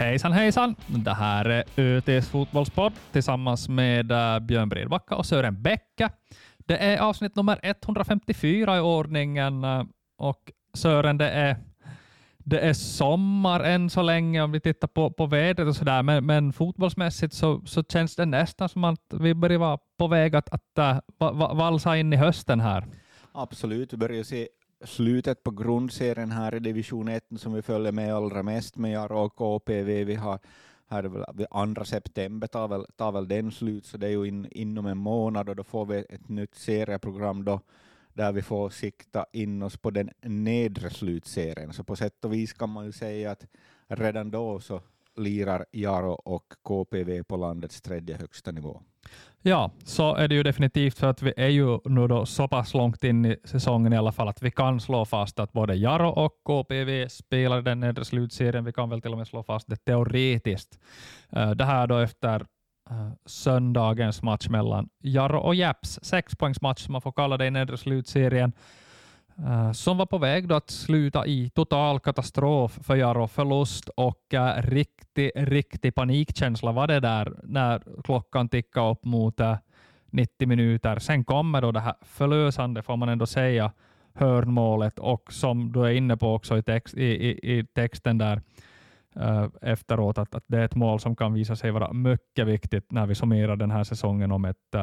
[0.00, 0.76] Hejsan hejsan!
[0.86, 6.10] Det här är ÖTs fotbollspodd tillsammans med eh, Björn Bredbacka och Sören Bäcke.
[6.58, 9.84] Det är avsnitt nummer 154 i ordningen eh,
[10.18, 11.56] och Sören, det är,
[12.38, 16.26] det är sommar än så länge om vi tittar på, på vädret och sådär, men,
[16.26, 20.48] men fotbollsmässigt så, så känns det nästan som att vi börjar vara på väg att,
[20.50, 22.86] att eh, att valsa in i hösten här.
[23.32, 24.48] Absolut, vi börjar se
[24.84, 29.18] slutet på grundserien här i division 1 som vi följer med allra mest med Jaro
[29.18, 30.04] och KPV.
[30.04, 30.38] Vi har
[30.88, 34.48] här väl, andra september tar väl, tar väl den slut, så det är ju in,
[34.50, 37.60] inom en månad och då får vi ett nytt serieprogram då,
[38.12, 41.72] där vi får sikta in oss på den nedre slutserien.
[41.72, 43.46] Så på sätt och vis kan man ju säga att
[43.88, 44.80] redan då så
[45.16, 48.82] lirar Jaro och KPV på landets tredje högsta nivå.
[49.42, 52.74] Ja, så är det ju definitivt för att vi är ju nu då så pass
[52.74, 56.08] långt in i säsongen i alla fall att vi kan slå fast att både Jaro
[56.08, 58.64] och KPV spelar den nedre slutserien.
[58.64, 60.78] Vi kan väl till och med slå fast det teoretiskt.
[61.32, 62.46] Eh, det här då efter
[62.90, 67.76] eh, söndagens match mellan Jaro och Japs, sexpoängsmatch som man får kalla det i nedre
[67.76, 68.52] slutserien.
[69.46, 74.34] Eh, som var på väg då att sluta i total katastrof för Jaro, förlust och
[74.34, 79.56] uh, riktig, riktig panikkänsla var det där när klockan tickade upp mot eh, uh,
[80.10, 80.98] 90 minuter.
[80.98, 83.72] Sen kommer då det här förlösande, får man ändå säga,
[84.14, 88.42] hörnmålet och som du är inne på också i, text, i, i, i texten där
[89.62, 93.06] efteråt, att, att det är ett mål som kan visa sig vara mycket viktigt när
[93.06, 94.74] vi summerar den här säsongen om ett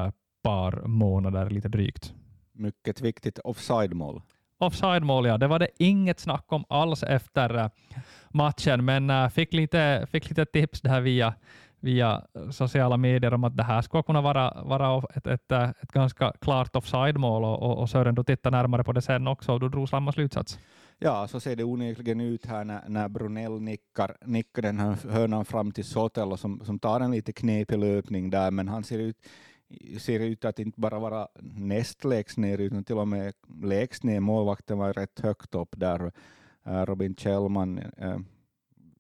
[0.43, 2.13] par månader, lite drygt.
[2.51, 4.21] Mycket viktigt offside-mål
[4.57, 5.37] offside-mål, ja.
[5.37, 7.69] Det var det inget snack om alls efter eh,
[8.29, 11.33] matchen, men eh, fick, lite, fick lite tips där via,
[11.79, 15.91] via sociala medier om att det här skulle kunna vara, vara ett, ett, eh, ett
[15.91, 19.59] ganska klart offside-mål och, och, och Sören, du tittade närmare på det sen också och
[19.59, 20.59] du drog samma slutsats.
[20.99, 25.45] Ja, så ser det onekligen ut här när, när Brunell nickar, nickar den här hörnan
[25.45, 29.17] fram till Sotelo som, som tar en lite knepig löpning där, men han ser ut
[29.99, 34.19] ser ut att inte bara vara näst lägst ner utan till och med lägst ner.
[34.19, 36.11] Målvakten var rätt högt upp där.
[36.65, 38.19] Eh, Robin Kjellman, eh,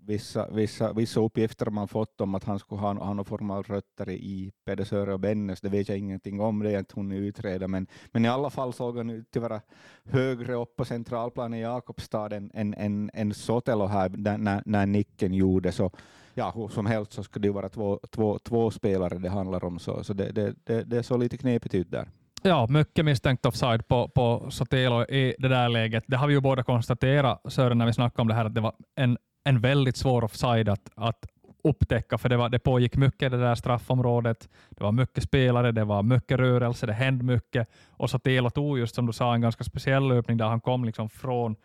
[0.07, 3.63] vissa, vissa, vissa uppgifter man fått om att han skulle ha, ha någon form av
[3.63, 7.67] rötter i Pedersöre och Bennes, det vet jag ingenting om, det är inte hunnit utreda,
[7.67, 9.61] men, men i alla fall såg han ut att vara
[10.03, 15.33] högre upp på centralplanen i Jakobstad än, än, än, än Sotelo här när, när nicken
[15.33, 15.71] gjorde.
[15.71, 15.91] Så
[16.33, 19.79] ja, hur som helst så skulle det vara två, två, två spelare det handlar om,
[19.79, 22.09] så, så det, det, det, det såg lite knepigt ut där.
[22.41, 26.03] Ja, mycket misstänkt offside på, på Sotelo i det där läget.
[26.07, 28.61] Det har vi ju båda konstaterat, Sören, när vi snackade om det här, att det
[28.61, 29.17] var en,
[29.47, 31.25] en väldigt svår offside att, att
[31.63, 34.49] upptäcka, för det, var, det pågick mycket i det där straffområdet.
[34.69, 37.67] Det var mycket spelare, det var mycket rörelse, det hände mycket.
[37.89, 41.09] Och Sotelo tog just som du sa en ganska speciell löpning där han kom liksom
[41.09, 41.55] från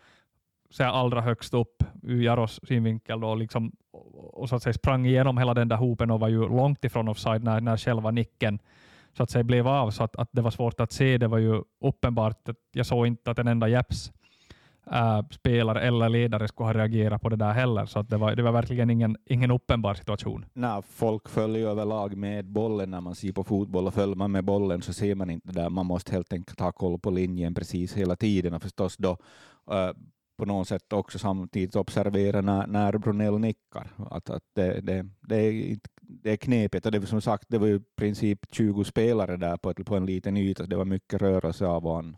[0.69, 3.71] så allra högst upp ur Jaros synvinkel då, liksom,
[4.33, 7.07] och så att säga sprang igenom hela den där hopen och var ju långt ifrån
[7.07, 8.59] offside när, när själva nicken
[9.17, 11.17] så att säga blev av, så att, att det var svårt att se.
[11.17, 14.11] Det var ju uppenbart att jag såg inte att en enda Jeps
[14.91, 18.35] äh, spelare eller ledare skulle ha reagerat på det där heller, så att det, var,
[18.35, 20.45] det var verkligen ingen, ingen uppenbar situation.
[20.53, 24.43] Nej, folk följer överlag med bollen när man ser på fotboll och följer man med
[24.43, 25.69] bollen så ser man inte det där.
[25.69, 29.17] Man måste helt enkelt ha koll på linjen precis hela tiden och förstås då
[29.71, 29.91] äh,
[30.37, 33.91] på något sätt också samtidigt observera när, när Brunell nickar.
[34.09, 37.67] Att, att det, det, det, är, det är knepigt och det som sagt det var
[37.67, 40.65] ju i princip 20 spelare där på, ett, på en liten yta.
[40.65, 42.15] Det var mycket rörelse av och an.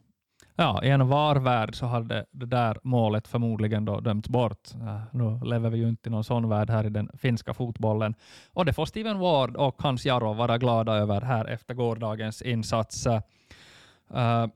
[0.57, 4.69] Ja, i en VAR-värld så hade det där målet förmodligen då dömts bort.
[5.11, 8.15] Nu lever vi ju inte i någon sån värld här i den finska fotbollen.
[8.53, 13.07] Och det får Steven Ward och Hans Jaro vara glada över här efter gårdagens insats.
[13.07, 14.47] 1-1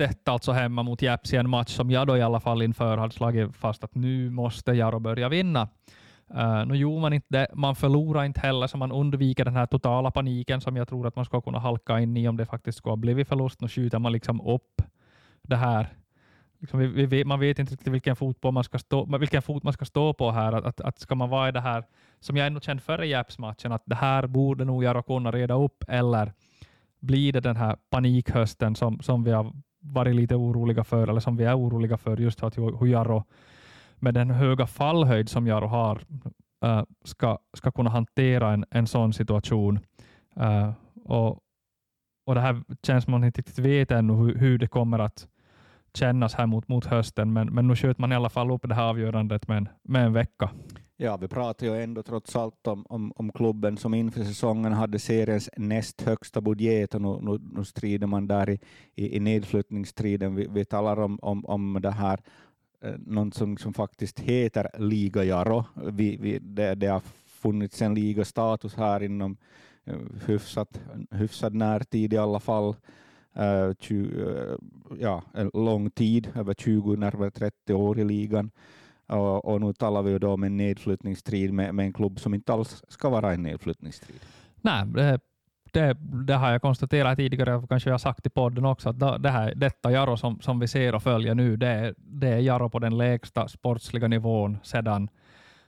[0.00, 2.96] uh, alltså hemma mot Japs i en match som jag då i alla fall inför
[2.96, 5.68] hade slagit fast att nu måste Jaro börja vinna.
[6.34, 7.46] Uh, nu gjorde man inte det.
[7.54, 11.16] Man förlorar inte heller, så man undviker den här totala paniken som jag tror att
[11.16, 13.60] man ska kunna halka in i om det faktiskt skulle ha blivit förlust.
[13.60, 14.82] Nu skjuter man liksom upp
[15.52, 15.88] det här.
[16.60, 19.72] Liksom vi, vi, man vet inte riktigt vilken, fotboll man ska stå, vilken fot man
[19.72, 20.52] ska stå på här.
[20.52, 21.84] Att, att, att ska man vara i det här,
[22.20, 25.84] som jag ändå kände före Japs-matchen, att det här borde nog Jaro kunna reda upp,
[25.88, 26.32] eller
[27.00, 31.36] blir det den här panikhösten som, som vi har varit lite oroliga för, eller som
[31.36, 33.24] vi är oroliga för, just att hur Jaro
[33.96, 36.00] med den höga fallhöjd som Jaro har
[36.64, 39.78] eh, ska, ska kunna hantera en, en sån situation.
[40.36, 40.72] Eh,
[41.04, 41.40] och,
[42.26, 45.28] och det här känns som man inte riktigt vet ännu hur, hur det kommer att
[45.94, 48.74] kännas här mot, mot hösten, men, men nu skjuter man i alla fall upp det
[48.74, 50.50] här avgörandet med en, med en vecka.
[50.96, 54.98] Ja, vi pratar ju ändå trots allt om, om, om klubben som inför säsongen hade
[54.98, 58.58] seriens näst högsta budget och nu, nu, nu strider man där i,
[58.94, 60.34] i, i nedflyttningsstriden.
[60.34, 62.20] Vi, vi talar om, om, om det här
[62.84, 65.64] eh, något som, som faktiskt heter Liga Jaro.
[65.74, 69.36] Vi, vi, det, det har funnits en ligastatus här inom
[69.84, 69.96] eh,
[70.26, 70.80] hyfsat,
[71.10, 72.76] hyfsad närtid i alla fall.
[73.40, 74.56] Uh, tju, uh,
[75.00, 78.50] ja, en lång tid, över 20, närmare 30 år i ligan.
[79.06, 82.34] Och, och nu talar vi ju då om en nedflyttningsstrid med, med en klubb som
[82.34, 84.20] inte alls ska vara en nedflyttningsstrid.
[84.60, 85.20] Nej, det,
[85.72, 85.96] det,
[86.26, 89.30] det, har jag konstaterat tidigare, och kanske jag har sagt i podden också, att det
[89.30, 92.68] här, detta Jaro som, som vi ser och följer nu, det är, det är Jaro
[92.68, 95.08] på den lägsta sportsliga nivån sedan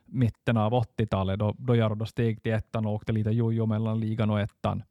[0.06, 4.00] mitten av 80-talet, då, då Jaro då steg till ettan och åkte lite jojo mellan
[4.00, 4.82] ligan och ettan.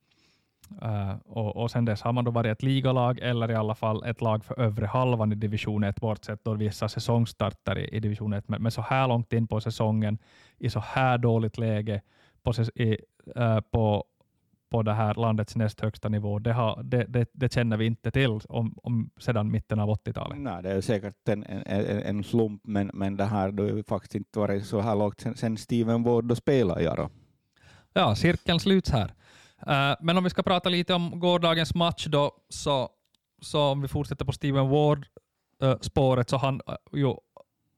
[0.82, 4.04] Uh, och, och sen dess har man då varit ett ligalag eller i alla fall
[4.04, 8.34] ett lag för övre halvan i division 1, bortsett då vissa säsongstarter i, i division
[8.34, 8.50] 1.
[8.50, 10.18] Men, men, så här långt in på säsongen,
[10.58, 12.02] i så här dåligt läge
[12.44, 12.98] på, i,
[13.38, 14.06] uh, på,
[14.70, 18.12] på det här landets näst högsta nivå, det, har, det, det, det känner vi inte
[18.12, 20.38] till om, om sedan mitten av 80-talet.
[20.38, 24.16] Nej, det är säkert en, en, en slump, men, men det här har ju faktiskt
[24.16, 26.84] inte varit så här lågt sen, sen Steven Ward då spelade.
[26.84, 27.10] Ja,
[27.94, 29.14] ja, cirkeln sluts här.
[29.68, 32.90] Eh, men om vi ska prata lite om gårdagens match då, så,
[33.42, 37.14] så om vi fortsätter på Steven Ward-spåret, eh, så han eh, ju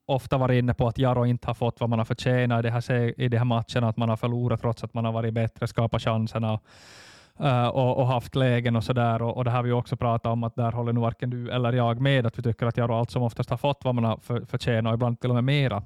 [0.06, 2.70] ofta varit inne på att Jaro inte har fått vad man har förtjänat i de
[2.70, 5.66] här, i de här matcherna, att man har förlorat trots att man har varit bättre,
[5.66, 6.60] skapat chanserna
[7.72, 9.22] och, och, haft lägen och sådär.
[9.22, 11.72] Och, och det har vi också pratat om, att där håller nog varken du eller
[11.72, 14.16] jag med, att vi tycker att Jaro allt som oftast har fått vad man har
[14.16, 15.82] för, förtjänat och ibland till och med mera.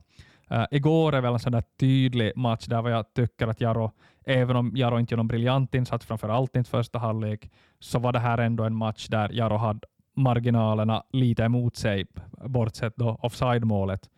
[0.52, 3.92] Uh, igår är väl en sån där tydlig match där jag tycker att Jaro,
[4.24, 8.12] även om Jaro inte gör någon briljant insats, framför allt inte första halvlek, så var
[8.12, 9.80] det här ändå en match där Jaro hade
[10.16, 12.06] marginalerna lite emot sig,
[12.44, 14.10] bortsett då offside-målet.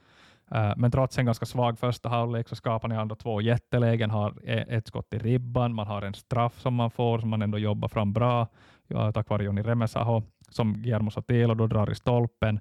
[0.54, 4.34] Uh, men trots en ganska svag första halvlek så skapar ni ändå två jättelägen, har
[4.44, 7.58] e- ett skott i ribban, man har en straff som man får som man ändå
[7.58, 8.46] jobbar fram bra,
[8.88, 12.60] ja, tack vare Joni Remesaho, som Guillermo Sotelo då drar i stolpen.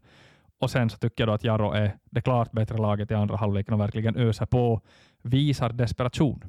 [0.61, 3.35] Och sen så tycker jag då att Jaro är det klart bättre laget i andra
[3.35, 4.81] halvleken och verkligen öser på,
[5.21, 6.43] visar desperation.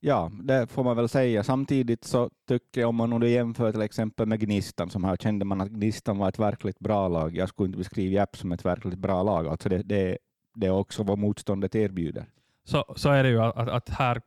[0.00, 1.42] Ja, det får man väl säga.
[1.42, 5.44] Samtidigt så tycker jag, om man nu jämför till exempel med Gnistan, som här kände
[5.44, 7.36] man att Gnistan var ett verkligt bra lag.
[7.36, 9.46] Jag skulle inte beskriva Japp som ett verkligt bra lag.
[9.46, 10.18] Alltså det, det,
[10.54, 12.26] det är också vad motståndet erbjuder.
[12.64, 14.20] Så, så är det ju, att, att här,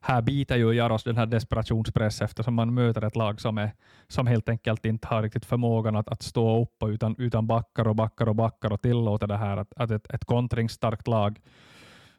[0.00, 3.72] här biter ju Jaros den här desperationspress eftersom man möter ett lag som, är,
[4.08, 7.96] som helt enkelt inte har riktigt förmågan att, att stå upp utan, utan backar och
[7.96, 11.40] backar och backar och tillåter det här att, att ett, ett kontringsstarkt lag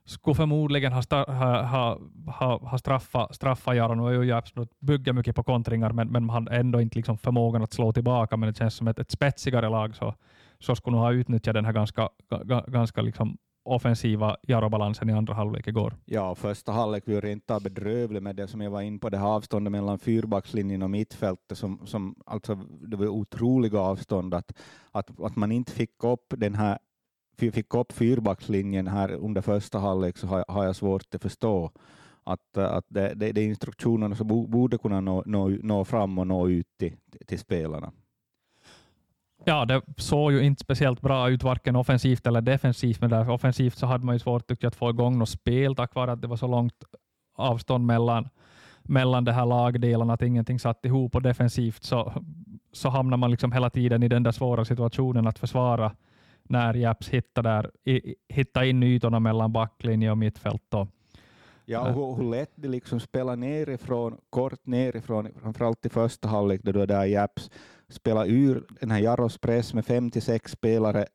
[0.06, 3.98] skulle förmodligen ha, ha, ha, ha, ha straffat straffa Jaron.
[3.98, 7.18] Nu är ju absolut bygger mycket på kontringar, men, men man har ändå inte liksom
[7.18, 8.38] förmågan att slå tillbaka.
[8.38, 10.16] Men det känns som ett, ett spetsigare lag så,
[10.60, 12.10] så skulle nog ha utnyttjat den här ganska,
[12.68, 15.94] ganska liksom offensiva Jaro-balansen i andra halvlek igår.
[16.06, 19.18] Ja, första halvlek var rent av bedrövlig med det som jag var in på, det
[19.18, 24.54] här avståndet mellan fyrbackslinjen och mittfältet, som, som alltså, det var otroliga avstånd, att,
[24.92, 26.78] att, att man inte fick upp den här
[27.38, 31.72] fick upp fyrbackslinjen här under första halvlek så har, har jag svårt att förstå
[32.24, 36.28] att, att det, det, det är instruktionerna som borde kunna nå, nå, nå fram och
[36.28, 36.94] nå ut till,
[37.28, 37.92] till spelarna.
[39.44, 43.78] Ja, det såg ju inte speciellt bra ut, varken offensivt eller defensivt, men där offensivt
[43.78, 46.22] så hade man ju svårt tycker jag, att få igång något spel tack vare att
[46.22, 46.84] det var så långt
[47.36, 48.30] avstånd mellan,
[48.82, 52.14] mellan de här lagdelarna, att ingenting satt ihop och defensivt så,
[52.71, 55.95] så hamnar man liksom hela tiden i den där svåra situationen att försvara
[56.44, 60.74] när Japs hittar, där, i, hittar in ytorna mellan backlinje och mittfält.
[60.74, 60.88] Och,
[61.66, 66.86] Ja, och hur lätt de liksom spelar nerifrån, kort nerifrån, framförallt i första halvlek då
[66.86, 67.52] där Japs
[67.92, 71.06] spela ur den här Jaros press med fem till sex spelare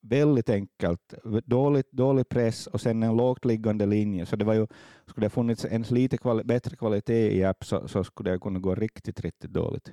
[0.00, 1.14] väldigt enkelt.
[1.44, 4.26] Dåligt, dålig press och sen en lågt liggande linje.
[4.26, 4.66] Så det var ju,
[5.06, 8.58] skulle det funnits ens lite kvali bättre kvalitet i app så, så, skulle det kunna
[8.58, 9.92] gå riktigt, riktigt dåligt.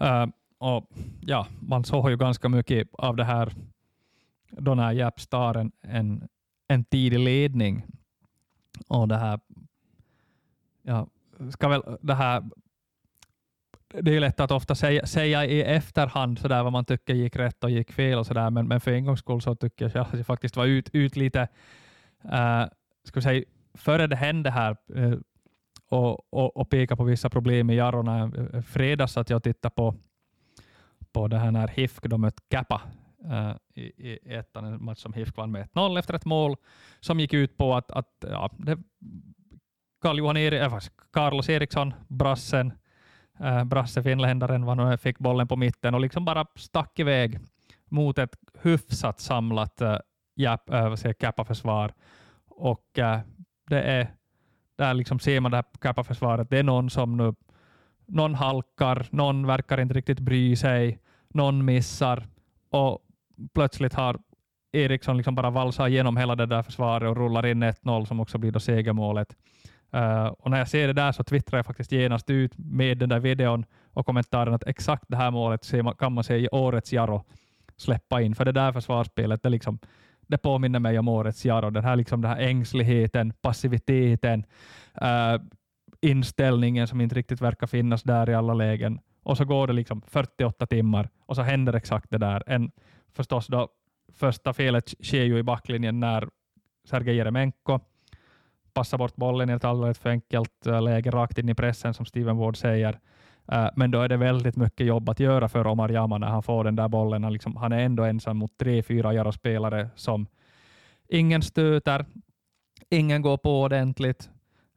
[0.00, 0.26] Uh,
[0.58, 3.52] och ja, man såg ju ganska mycket av det här
[4.50, 6.28] då när Japs tar en, en,
[6.68, 7.86] en tidig ledning
[8.88, 9.40] och det här,
[10.82, 11.06] ja,
[11.50, 12.44] ska väl det här
[14.00, 17.36] det är lätt att ofta säga, säga i efterhand så där vad man tycker gick
[17.36, 20.02] rätt och gick fel och sådär, men, men för en gångs skull så tycker jag
[20.06, 21.40] att jag faktiskt var ut, ut lite,
[22.24, 22.64] äh,
[23.04, 25.12] ska vi säga, före det hände här äh,
[25.88, 28.32] och, och, och peka på vissa problem i Jarona.
[28.52, 29.94] Eh, fredags att jag tittade på,
[31.12, 32.82] på det här när HIFK de Kappa
[33.74, 36.56] i, i ettan, en match som HIFK vann med 1-0 efter ett mål
[37.00, 38.78] som gick ut på att, att ja, det,
[40.02, 40.78] Carl-Johan Eri, äh,
[41.12, 42.72] Carlos Eriksson, brassen,
[43.40, 47.38] äh, Brasse finländaren var fick bollen på mitten och liksom bara stack iväg
[47.88, 49.98] mot ett hyfsat samlat äh,
[50.36, 51.92] äh, Kappa-försvar.
[52.48, 53.18] Och äh,
[53.68, 54.08] det är,
[54.76, 56.50] där liksom ser man det här Kappa-försvaret.
[56.50, 57.34] Det är någon som nu
[58.06, 62.26] någon halkar, någon verkar inte riktigt bry sig, någon missar
[62.70, 62.98] och
[63.54, 64.18] plötsligt har
[64.72, 68.38] Eriksson liksom bara valsar igenom hela det där försvaret och rullar in 1-0 som också
[68.38, 69.36] blir då segermålet.
[69.94, 73.08] Uh, och när jag ser det där så twittrar jag faktiskt genast ut med den
[73.08, 77.24] där videon och kommentaren att exakt det här målet kan man se i årets Jaro
[77.76, 78.34] släppa in.
[78.34, 79.78] För det där försvarsspelet, det, liksom,
[80.26, 81.70] det påminner mig om årets Jaro.
[81.70, 84.44] Den här, liksom, den här ängsligheten, passiviteten,
[85.02, 85.42] uh,
[86.00, 89.00] inställningen som inte riktigt verkar finnas där i alla lägen.
[89.22, 92.42] Och så går det liksom 48 timmar och så händer exakt det där.
[92.46, 92.70] En,
[93.12, 93.68] förstås då,
[94.12, 96.28] första felet sker ju i backlinjen när
[96.84, 97.80] Sergej Jeremenko
[98.76, 102.06] passar bort bollen i ett alldeles för enkelt eh, läge rakt in i pressen som
[102.06, 102.98] Steven Ward säger.
[103.52, 106.42] Uh, men då är det väldigt mycket jobb att göra för Omar Jama när han
[106.42, 107.24] får den där bollen.
[107.24, 110.26] Han, liksom, han är ändå ensam mot tre, fyra Jaro-spelare som
[111.08, 112.06] ingen stöter,
[112.90, 114.30] ingen går på ordentligt.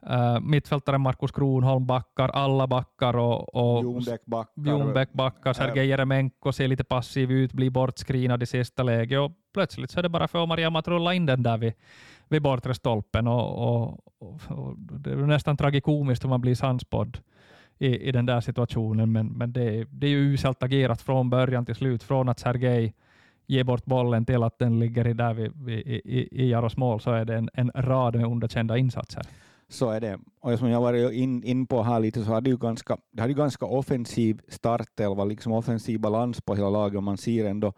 [0.10, 4.62] Uh, mittfältaren Markus Kronholm backar, alla backar och, och Ljungbäck backar.
[4.66, 5.54] Ljungbäck backar.
[5.54, 10.04] Sergej Jeremenko ser lite passiv ut, blir bortskrinad i sista läget och plötsligt så är
[10.04, 11.74] det bara för Omar Jama att rulla in den där vid,
[12.30, 14.00] vid bortre stolpen och, och,
[14.48, 17.18] och, det är nästan tragikomiskt hur man blir sannspådd
[17.78, 21.66] i, i den där situationen, men, men det, det är ju uselt agerat från början
[21.66, 22.94] till slut, från att Sergej
[23.48, 27.00] ger bort bollen till att den ligger i, där vid, i, i, i Jaros mål,
[27.00, 29.24] så är det en, en rad med underkända insatser.
[29.70, 30.20] Så är det.
[30.40, 33.34] Och som jag varit in, in på här lite så hade ju ganska, det hade
[33.34, 37.74] ju ganska offensiv startelva, liksom offensiv balans på hela laget, man ser ändå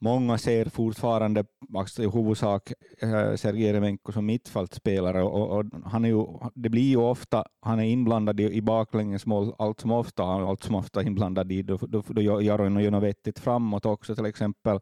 [0.00, 6.08] Många ser fortfarande alltså i huvudsak eh, Sergej Remenko som mittfältspelare och, och, han är
[6.08, 6.24] ju,
[6.54, 10.48] det blir ju ofta, han är inblandad i, i baklängesmål allt som ofta, Han är
[10.48, 14.14] allt som ofta inblandad i, då, då, då gör han ju något vettigt framåt också,
[14.14, 14.80] till exempel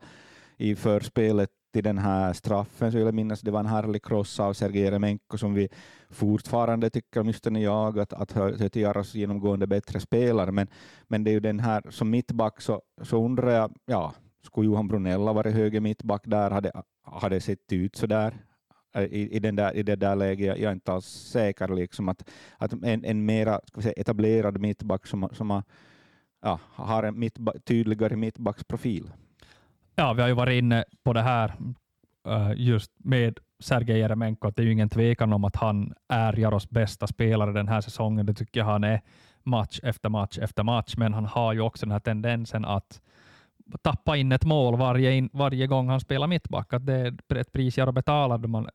[0.57, 4.41] i förspelet till den här straffen, så vill jag minnas det var en härlig cross
[4.41, 5.69] av Sergej Remenko som vi
[6.11, 10.69] fortfarande tycker, åtminstone jag, att, att hör till Jaros genomgående bättre spelare, men,
[11.09, 14.15] men det är ju den här som mittback så, så undrar jag, ja,
[14.47, 16.73] skulle Johan Brunella varit höger mittback där, hade,
[17.03, 18.35] hade sett ut så där
[19.01, 20.59] i, i, den där, i det där läget.
[20.59, 24.61] Jag är inte alls säker liksom att, att en, en mera ska vi säga, etablerad
[24.61, 25.63] mittback som, som har,
[26.43, 29.11] ja, har en mittba, tydligare mittbacksprofil.
[29.95, 31.55] Ja, vi har ju varit inne på det här
[32.27, 36.39] äh, just med Sergej Jeremenko, att det är ju ingen tvekan om att han är
[36.39, 38.27] Jaros bästa spelare den här säsongen.
[38.27, 39.01] Det tycker jag han är
[39.43, 43.01] match efter match efter match, men han har ju också den här tendensen att
[43.83, 46.73] tappa in ett mål varje, in, varje gång han spelar mittback.
[46.73, 46.95] Att det
[47.29, 48.69] är ett pris jag betalar då man,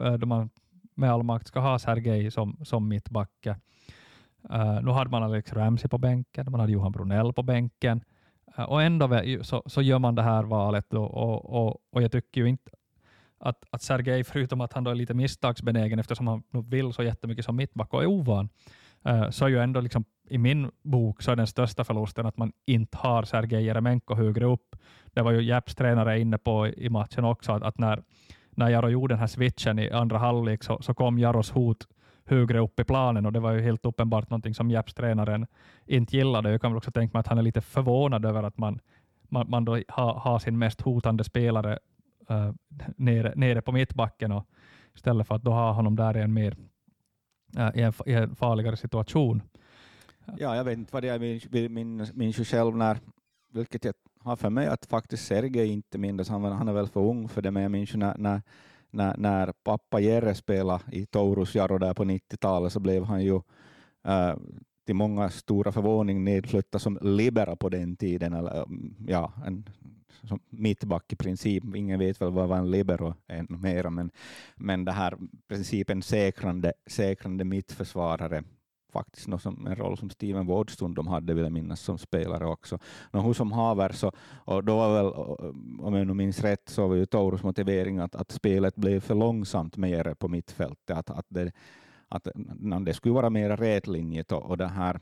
[0.00, 0.50] eh, då man
[0.94, 3.46] med all makt ska ha Sergej som, som mittback.
[3.46, 8.04] Uh, eh, nu hade man Alex Ramsey på bänken, man hade Johan Brunell på bänken
[8.58, 12.12] uh, och ändå så, så gör man det här valet då, och, och, och jag
[12.12, 12.70] tycker ju inte
[13.38, 17.44] att, att Sergej, förutom att han då är lite misstagsbenägen eftersom han vill så jättemycket
[17.44, 18.50] som mittback och är ovan, uh,
[19.08, 22.36] Eh, så är ju ändå liksom i min bok så är den största förlusten att
[22.36, 24.76] man inte har Sergej Jeremenko högre upp.
[25.04, 28.02] Det var ju Jeps tränare inne på i matchen också, att, att när,
[28.50, 31.86] när Jaro gjorde den här switchen i andra halvlek så, så kom Jaros hot
[32.24, 35.46] högre upp i planen och det var ju helt uppenbart någonting som Jeps tränaren
[35.86, 36.50] inte gillade.
[36.50, 38.80] Jag kan väl också tänka mig att han är lite förvånad över att man,
[39.28, 41.78] man, man då har, ha sin mest hotande spelare
[42.30, 42.52] uh,
[42.96, 44.46] nere, nere på mittbacken och
[44.94, 46.56] istället för att då ha honom där i en mer
[47.74, 49.42] i, en, i en farligare situation.
[50.36, 52.98] Ja, jag vet inte vad jag minns, minns min, själv när,
[53.52, 57.00] vilket jag har för mig att faktiskt Sergej inte minns, han, han är väl för
[57.00, 58.42] ung för det, men jag minns när, när,
[58.90, 63.40] när, när pappa Jerre spelade i Taurus Jaro där på 90-talet så blev han ju
[64.06, 64.36] äh,
[64.86, 68.66] till många stora förvåning nedflyttad som libera på den tiden, eller
[69.06, 69.64] ja, en
[70.24, 71.64] som mittback i princip.
[71.76, 74.10] Ingen vet väl vad en libero är mera, men,
[74.56, 78.44] men det här principen säkrande, säkrande mittförsvarare
[78.92, 82.46] faktiskt något som, en roll som Steven Ward de hade, vill jag minnas, som spelare
[82.46, 82.78] också.
[83.10, 84.12] Men hur som haver, så,
[84.44, 85.06] och då var väl,
[85.80, 89.14] om jag nu minns rätt, så var ju Taurus motivering att, att spelet blev för
[89.14, 91.52] långsamt mer på mittfältet, att, att, det,
[92.08, 92.28] att
[92.84, 95.00] det skulle vara mer rätlinjigt och, och det här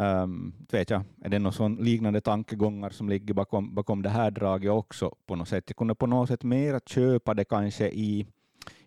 [0.00, 4.70] Um, vet jag, är det någon liknande tankegångar som ligger bakom, bakom det här draget
[4.70, 5.14] också?
[5.26, 5.64] På något sätt?
[5.66, 8.26] Jag kunde på något sätt mer köpa det kanske i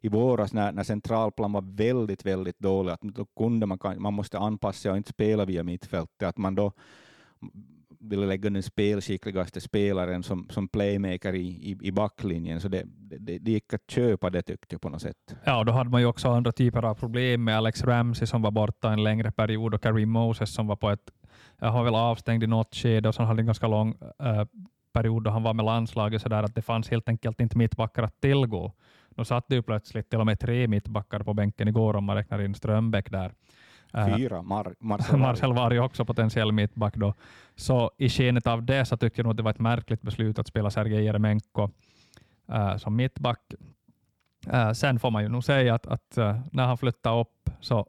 [0.01, 4.39] i våras när, när centralplan var väldigt, väldigt dålig, att då kunde man, man måste
[4.39, 6.71] anpassa och inte spela via mittfältet, att man då
[7.99, 13.37] ville lägga den spelskickligaste spelaren som, som playmaker i, i, i backlinjen, så det, det,
[13.37, 15.35] det gick att köpa det tyckte jag på något sätt.
[15.43, 18.51] Ja, då hade man ju också andra typer av problem med Alex Ramsey som var
[18.51, 21.11] borta en längre period och Karim Moses som var på ett,
[21.59, 24.45] jag har väl avstängd i något skede och sen hade en ganska lång äh,
[24.93, 28.03] period då han var med landslaget så där att det fanns helt enkelt inte mittbackar
[28.03, 28.73] att tillgå.
[29.09, 32.15] Nu satt det ju plötsligt till och med tre mittbackar på bänken igår om man
[32.15, 33.33] räknar in Strömbäck där.
[33.93, 34.75] Fyra, Mar
[35.17, 37.13] Marcel Varg också potentiell mittback då.
[37.55, 40.39] Så i skenet av det så tycker jag nog att det var ett märkligt beslut
[40.39, 41.69] att spela Sergej Jeremenko
[42.49, 43.53] uh, som mittback.
[44.53, 47.87] Uh, sen får man ju nog säga att, att uh, när han flyttar upp så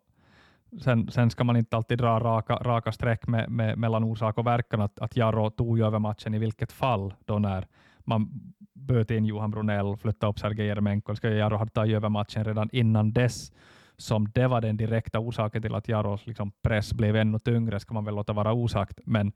[0.82, 4.46] sen, sen ska man inte alltid dra raka, raka streck med, med, mellan orsak och
[4.46, 7.66] verkan, att, att Jarro tog ju över matchen i vilket fall då när
[7.98, 8.30] man
[8.74, 11.14] böt in Johan Brunell, flyttade upp Sergej Jeremenko.
[11.22, 13.52] Jarro hade tagit över matchen redan innan dess
[14.00, 17.94] som det var den direkta orsaken till att Jaros liksom press blev ännu tyngre, ska
[17.94, 19.32] man väl låta vara osagt, men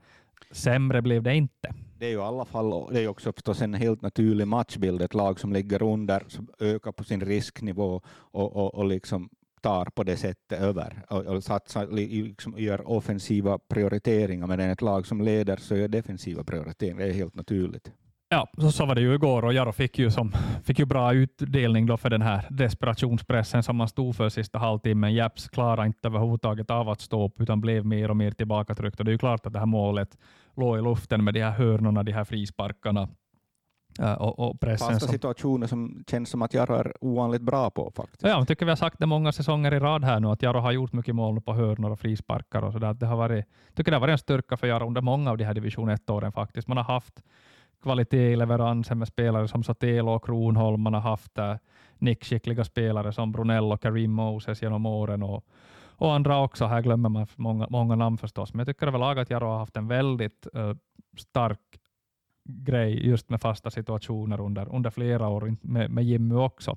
[0.51, 1.75] sämre blev det inte.
[1.99, 5.15] Det är ju i alla fall det är också förstås en helt naturlig matchbild, ett
[5.15, 9.29] lag som ligger under, som ökar på sin risknivå och, och, och liksom
[9.61, 15.07] tar på det sättet över och, och satsar, liksom gör offensiva prioriteringar, medan ett lag
[15.07, 17.05] som leder så gör defensiva prioriteringar.
[17.05, 17.93] Det är helt naturligt.
[18.35, 20.33] Ja, så, så var det ju igår och Jaro fick ju, som,
[20.65, 25.15] fick ju bra utdelning då för den här desperationspressen som man stod för sista halvtimmen.
[25.15, 28.99] Japs klarade inte överhuvudtaget av att stå upp utan blev mer och mer tillbakatryckt.
[28.99, 30.19] Och det är ju klart att det här målet
[30.57, 33.09] låg i luften med de här hörnorna, de här frisparkarna.
[34.19, 35.09] Och, och pressen Fasta som...
[35.09, 37.93] situationer som känns som att Jaro är ovanligt bra på.
[37.97, 38.23] faktiskt.
[38.23, 40.59] Ja, jag tycker vi har sagt det många säsonger i rad här nu, att Jaro
[40.59, 42.63] har gjort mycket mål på hörnor och frisparkar.
[42.63, 42.95] Och så där.
[42.95, 45.45] Det har varit, tycker det har varit en styrka för Jaro under många av de
[45.45, 46.69] här division 1-åren faktiskt.
[46.69, 47.23] Man har haft
[47.85, 50.81] kvalitet i leveransen med spelare som Sotelo och Kronholm.
[50.81, 51.59] Man har haft där
[51.99, 55.45] nickskickliga spelare som Brunello och Karim Moses genom åren och,
[55.97, 56.67] och andra också.
[56.67, 59.77] Här glömmer man många, många namn förstås, men jag tycker överlag att Jaro har haft
[59.77, 60.75] en väldigt uh,
[61.19, 61.61] stark
[62.49, 66.77] grej just med fasta situationer under, under flera år, med, med Jimmy också.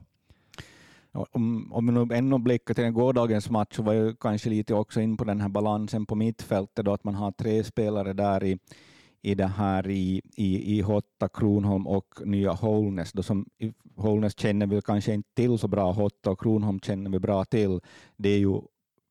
[1.11, 5.01] Om, om vi nu ännu blickar till gårdagens match så var jag kanske lite också
[5.01, 8.59] in på den här balansen på mittfältet, då att man har tre spelare där i
[9.27, 13.11] i det här i, i, i Hotta, Kronholm och nya Holnäs.
[13.11, 13.45] Då som,
[13.95, 17.79] Holnäs känner vi kanske inte till så bra, Hotta och Kronholm känner vi bra till.
[18.17, 18.61] Det är ju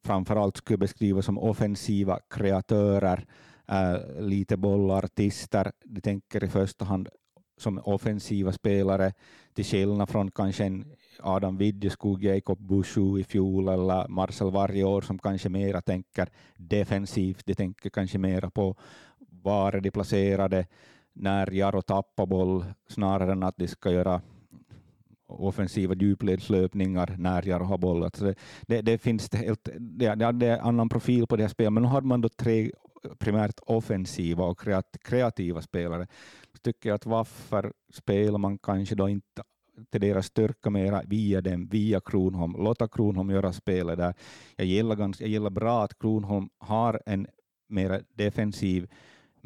[0.07, 3.27] framförallt skulle beskriva som offensiva kreatörer,
[3.69, 5.73] äh, lite bollartister.
[5.85, 7.09] De tänker i första hand
[7.59, 9.13] som offensiva spelare,
[9.55, 10.85] till skillnad från kanske en
[11.21, 17.47] Adam Widjeskog, Jacob Bushu i fjol eller Marcel Varje år som kanske mera tänker defensivt.
[17.47, 18.77] De tänker kanske mera på
[19.47, 20.67] var är de placerade
[21.13, 24.21] när Jaro tappar boll snarare än att de ska göra
[25.29, 28.05] offensiva djupledslöpningar när Jaro har boll.
[28.05, 28.35] Alltså det,
[28.67, 31.89] det, det, finns helt, det, det är annan profil på det här spelet, men nu
[31.89, 32.71] hade man då tre
[33.19, 34.61] primärt offensiva och
[35.05, 36.07] kreativa spelare.
[36.53, 39.43] Så tycker jag att varför spelar man kanske då inte
[39.91, 42.53] till deras styrka mera via dem, via Kronholm.
[42.53, 44.15] Låta Kronholm göra spelet där.
[44.57, 47.27] Jag gillar, ganska, jag gillar bra att Kronholm har en
[47.69, 48.89] mera defensiv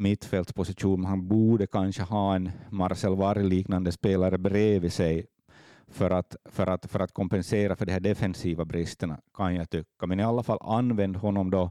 [0.01, 1.05] mittfältsposition.
[1.05, 5.27] Han borde kanske ha en Marcel Varg-liknande spelare bredvid sig
[5.89, 10.07] för att, för, att, för att kompensera för de här defensiva bristerna, kan jag tycka.
[10.07, 11.71] Men i alla fall använd honom då,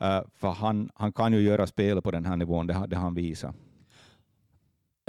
[0.00, 3.14] eh, för han, han kan ju göra spel på den här nivån, det, det han
[3.14, 3.52] visar.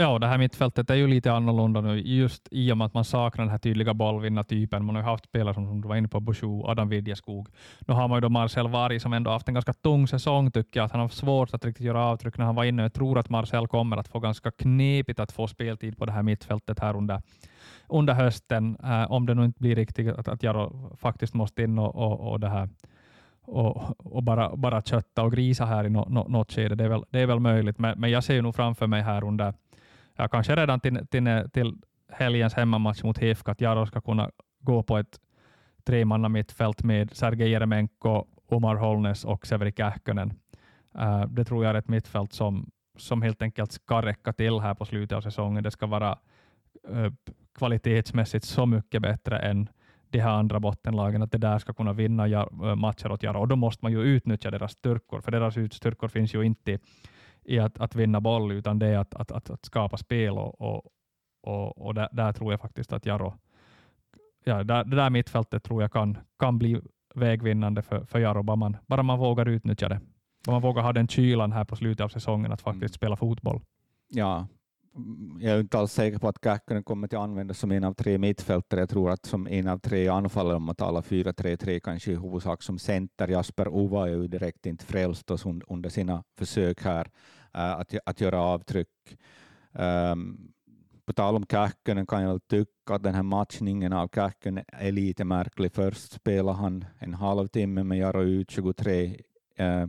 [0.02, 3.06] Ja, det här mittfältet är ju lite annorlunda nu, just i och med att man
[3.06, 4.86] saknar den här tydliga bollvinnartypen.
[4.86, 7.48] Man har ju haft spelare som du var inne på, Bushu, Adam Widjeskog.
[7.88, 10.80] Nu har man ju då Marcel Varg som ändå haft en ganska tung säsong, tycker
[10.80, 10.86] jag.
[10.86, 12.82] Att han har svårt att riktigt göra avtryck när han var inne.
[12.82, 16.24] Jag tror att Marcel kommer att få ganska knepigt att få speltid på det här
[16.24, 17.22] mittfältet här under,
[17.88, 21.80] under hösten, eh, om det nu inte blir riktigt att, att Jaro faktiskt måste in
[21.80, 22.70] och, och, och det här
[23.42, 26.76] och, och, bara, bara kötta och grisa här i no, no, något skede.
[26.76, 29.02] Det är väl, det är väl möjligt, men, men jag ser ju nog framför mig
[29.02, 29.54] här under
[30.16, 31.78] ja, kanske redan till, till, till
[32.10, 35.20] helgens hemmamatch mot HIFK, att Jaro ska kunna gå på ett
[35.84, 40.34] tremanna mittfält med Sergej Jeremenko, Omar Holnes och Severi Kähkönen.
[40.96, 44.74] Uh, det tror jag är ett mittfält som, som helt enkelt ska räcka till här
[44.74, 45.64] på slutet av säsongen.
[45.64, 46.18] Det ska vara
[46.90, 47.12] uh,
[47.58, 49.70] kvalitetsmässigt så mycket bättre än
[50.10, 53.40] de här andra bottenlagen, att det där ska kunna vinna äh, matcher åt Jaro.
[53.40, 56.80] Och då måste man ju utnyttja deras styrkor, för deras styrkor finns ju inte
[57.46, 60.62] i att, att vinna boll, utan det är att, att, att, att skapa spel och,
[60.62, 60.84] och,
[61.44, 63.34] och, och där, där, tror jag faktiskt att Jaro,
[64.44, 66.82] ja, där, det där mittfältet tror jag kan, kan bli
[67.16, 70.00] vägvinnande för, för Jaro, bara man, bara man vågar utnyttja det.
[70.46, 72.94] Bara man vågar ha den kylan här på slutet av säsongen att faktiskt mm.
[72.94, 73.62] spela fotboll.
[74.10, 74.48] Ja,
[75.40, 78.18] jag är inte alls säker på att Kähkönen kommer att användas som en av tre
[78.18, 78.80] mittfältare.
[78.80, 82.64] Jag tror att som en av tre anfallare, om man talar 4-3-3, kanske i huvudsak
[82.64, 83.28] som center.
[83.28, 87.08] Jasper Ova är ju direkt inte frälst oss under sina försök här
[87.54, 89.18] eh, att, att göra avtryck.
[89.72, 90.54] Um,
[91.06, 95.26] på tal om Kähkönen kan jag tycka att den här matchningen av Kähkönen är lite
[95.26, 95.74] märklig.
[95.74, 99.16] Först spelar han en halvtimme med Jaro U23
[99.60, 99.88] uh,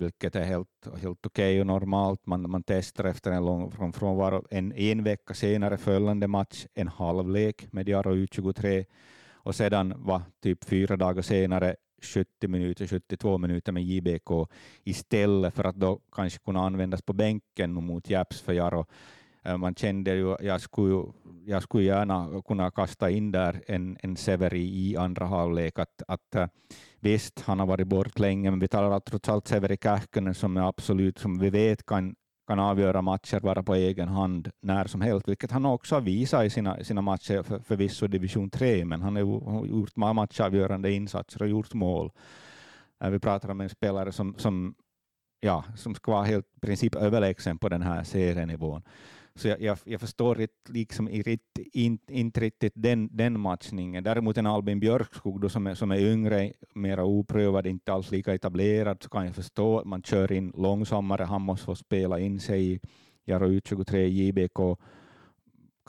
[0.00, 0.68] vilket är helt,
[1.02, 2.26] helt okej okay och normalt.
[2.26, 4.46] Man, man testar efter en lång från frånvaro.
[4.50, 8.84] En, en vecka senare följande match, en halvlek med Jaro U23
[9.32, 14.30] och sedan var typ fyra dagar senare 70 minuter, 72 minuter med JBK
[14.84, 18.86] istället för att då kanske kunna användas på bänken mot Japs för Jaro.
[19.42, 21.04] Eh, man kände ju, jag skulle,
[21.46, 26.34] jag skulle gärna kunna kasta in där en, en Severi i andra halvlek, att, att
[26.34, 26.46] eh,
[27.00, 30.68] visst, han har varit bort länge, men vi talar trots allt Severi Kähkönen som är
[30.68, 32.14] absolut, som vi vet kan,
[32.48, 36.46] kan avgöra matcher bara på egen hand när som helst, vilket han också har visat
[36.46, 41.48] i sina, sina matcher, för, förvisso division 3, men han har gjort matchavgörande insatser och
[41.48, 42.12] gjort mål.
[43.04, 44.74] Äh, vi pratar om en spelare som, som,
[45.40, 48.82] ja, som ska vara helt i princip överlägsen på den här serienivån.
[49.34, 51.08] Så jag, jag, jag förstår inte, liksom,
[51.72, 54.04] inte, inte riktigt den, den matchningen.
[54.04, 58.34] Däremot en Albin Björkskog då, som, är, som är yngre, mera oprövad, inte alls lika
[58.34, 61.24] etablerad, så kan jag förstå att man kör in långsammare.
[61.24, 62.80] Han måste få spela in sig i
[63.24, 64.78] Jaro U23 JBK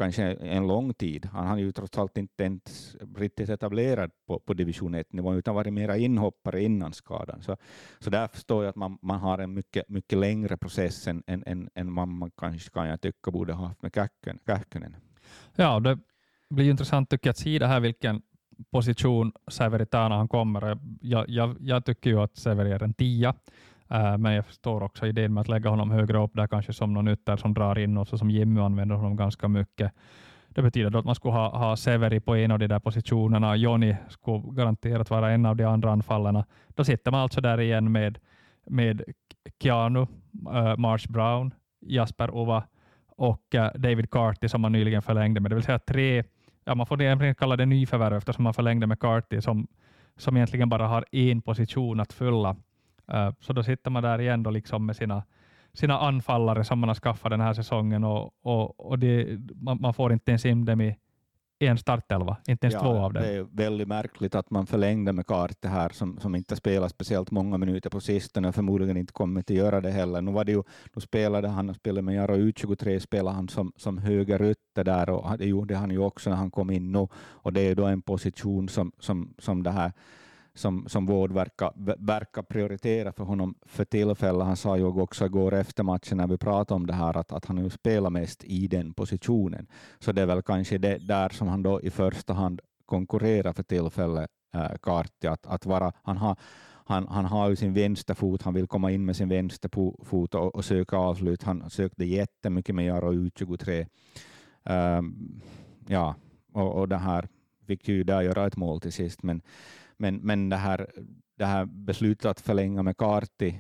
[0.02, 1.26] kanske en lång tid.
[1.26, 5.74] Han har ju trots allt inte ens riktigt etablerad på, på division 1-nivån, utan varit
[5.74, 7.42] mera inhoppare innan skadan.
[7.42, 7.58] Så,
[8.00, 11.44] så där förstår jag att man, man har en mycket, mycket längre process än, än,
[11.46, 13.94] än, än vad man kanske kan jag tycka borde ha haft med
[14.46, 14.96] Kähkönen.
[15.56, 16.00] Ja, det
[16.50, 18.22] blir intressant tycker jag att se det här vilken
[18.72, 20.78] position Severi Tärna han kommer.
[21.02, 23.34] Jag, jag, jag tycker ju att Severi är en tia.
[23.94, 26.94] Uh, men jag förstår också idén med att lägga honom högre upp där kanske som
[26.94, 29.92] någon ytter som drar in och så som Jimmy använder honom ganska mycket.
[30.50, 33.56] Det betyder då att man skulle ha, ha Severi på en av de där positionerna.
[33.56, 36.46] Joni skulle garanterat vara en av de andra anfallarna.
[36.68, 38.20] Då sitter man alltså där igen med,
[38.66, 39.04] med
[39.60, 42.64] Keanu, uh, Marsh Brown, Jasper Ova
[43.08, 45.52] och uh, David Carty som man nyligen förlängde med.
[45.52, 46.24] Det vill säga tre,
[46.66, 49.68] ja, man får egentligen kalla det nyförvärv eftersom man förlängde med Carty som,
[50.18, 52.56] som egentligen bara har en position att fylla.
[53.40, 55.24] Så då sitter man där igen då liksom med sina,
[55.74, 59.94] sina anfallare som man har skaffat den här säsongen och, och, och det, man, man,
[59.94, 60.96] får inte ens in dem i
[61.68, 63.24] en startelva, inte ens ja, två av dem.
[63.24, 67.32] Det är väldigt märkligt att man förlängde med Karte här som, som inte spelar speciellt
[67.32, 70.22] många minuter på sistone och förmodligen inte kommer att göra det heller.
[70.22, 70.64] Nu, var det ju,
[70.96, 75.46] nu spelade han spelade med Jaro U23 spelade han som, som högerytter där och det
[75.46, 78.70] gjorde han ju också när han kom in nu och det är då en position
[78.70, 79.92] som, som, som det här
[80.54, 81.74] som, som Vård verkar,
[82.06, 84.46] verkar prioritera för honom för tillfället.
[84.46, 87.46] Han sa ju också igår efter matchen när vi pratade om det här att, att
[87.46, 89.68] han nu spelar mest i den positionen.
[90.00, 93.64] Så det är väl kanske det där som han då i första hand konkurrerar för
[93.64, 96.36] tillfället, eh, äh, Karti, att, att vara, han har
[96.86, 100.66] han, han har ju sin vänsterfot, han vill komma in med sin vänsterfot och, och
[100.66, 101.44] söka avslut.
[101.44, 103.80] Han sökte jättemycket med Jaro U23.
[103.80, 103.88] Um,
[104.64, 105.42] ehm,
[105.88, 106.16] ja,
[106.54, 107.28] och, och det här
[107.68, 109.42] fick ju där göra ett mål till sist, men
[110.02, 110.88] men, men det, här,
[111.38, 113.60] det här beslutet att förlänga med Karti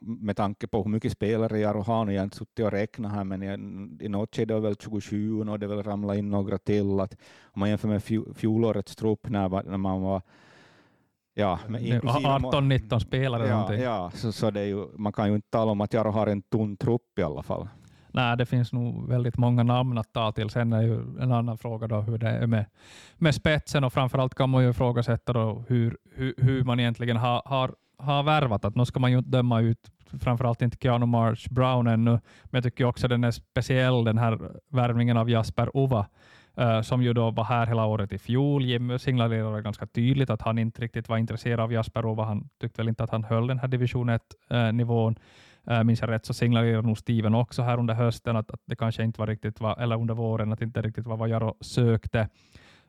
[0.00, 3.12] med tanke på hur mycket spelare jag har nu, jag har inte suttit och räknat
[3.12, 3.60] här, men jag,
[4.00, 7.00] i något skede är det väl 27 och det väl ramlat in några till.
[7.00, 8.02] Att, om man jämför med
[8.36, 10.22] fjolårets trupp när, när man var
[11.38, 13.48] Ja, 18-19 spelare.
[13.48, 16.04] Ja, ja så, så det är ju, man kan ju inte tala om att jag
[16.04, 17.68] har en tunn trupp i alla fall.
[18.16, 20.50] Nej, det finns nog väldigt många namn att ta till.
[20.50, 22.66] Sen är ju en annan fråga då hur det är med,
[23.16, 27.42] med spetsen och framförallt kan man ju ifrågasätta då hur, hur, hur man egentligen har,
[27.44, 28.64] har, har värvat.
[28.64, 32.10] Att nu ska man ju inte döma ut framförallt inte Keanu March Brown ännu,
[32.44, 36.06] men jag tycker också den är speciell den här värvningen av Jasper Ova
[36.58, 38.64] Uh, eh, som ju då var här hela året i fjol.
[38.64, 42.24] Jimmy signalerade ganska tydligt att han inte riktigt var intresserad av Jasper Ova.
[42.24, 45.12] Han tyckte väl inte att han höll den här division 1-nivån.
[45.12, 45.22] Eh, uh,
[45.70, 48.76] Äh, minns jag rätt så signalerade nog Steven också här under hösten att, att det
[48.76, 51.56] kanske inte var riktigt, var, eller under våren, att det inte riktigt var vad Jaro
[51.60, 52.28] sökte.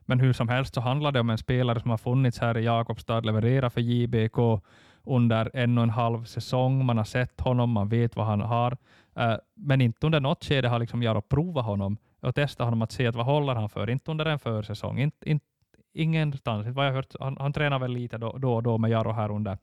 [0.00, 2.64] Men hur som helst så handlar det om en spelare som har funnits här i
[2.64, 4.62] Jakobstad, levererat för JBK
[5.02, 6.84] under en och en halv säsong.
[6.84, 8.76] Man har sett honom, man vet vad han har.
[9.16, 12.92] Äh, men inte under något skede har liksom Jaro provat honom och testat honom att
[12.92, 13.90] se att vad håller han för.
[13.90, 15.46] Inte under en försäsong, inte, inte,
[15.92, 16.66] ingenstans.
[16.66, 19.30] Vad jag hört, han, han tränar väl lite då, då och då med Jaro här
[19.30, 19.58] under,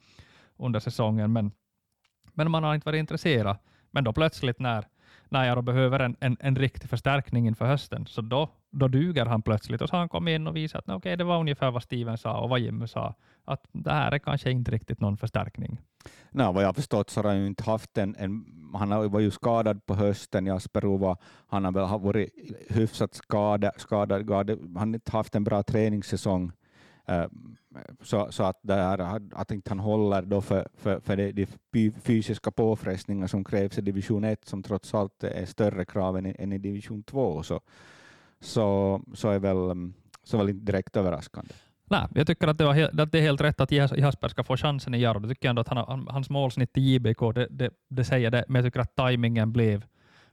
[0.58, 1.52] under säsongen, men
[2.36, 3.58] men man har inte varit intresserad.
[3.92, 4.86] Men då plötsligt när,
[5.30, 9.42] när jag behöver en, en, en riktig förstärkning inför hösten, så då, då duger han
[9.42, 9.82] plötsligt.
[9.82, 12.18] Och så har han kommit in och visat att okay, det var ungefär vad Steven
[12.18, 13.14] sa och vad Jimmy sa,
[13.46, 15.78] att det här är kanske inte riktigt någon förstärkning.
[16.32, 19.20] Nej, vad jag har förstått så har han ju inte haft en, en han var
[19.20, 21.18] ju skadad på hösten, Jasper Ova.
[21.48, 22.30] Han har väl varit
[22.70, 26.52] hyfsat skadad, skadad, han har inte haft en bra träningssäsong
[27.08, 27.26] Äh,
[28.02, 31.48] så, så att, där, att inte han håller då för, för, för de,
[32.02, 36.36] fysiska påfrestningar som krävs i division 1, som trots allt är större krav än i,
[36.40, 37.62] än i division 2, så,
[38.40, 39.92] så, så är väl,
[40.24, 41.54] så väl inte direkt överraskande.
[41.90, 44.44] Nej, jag tycker att det, var helt, att det är helt rätt att Jasper ska
[44.44, 45.20] få chansen i Jaro.
[45.22, 48.56] Jag tycker ändå att han, hans målsnitt i JBK, det, det, det säger det, men
[48.56, 49.86] jag tycker att tajmingen blev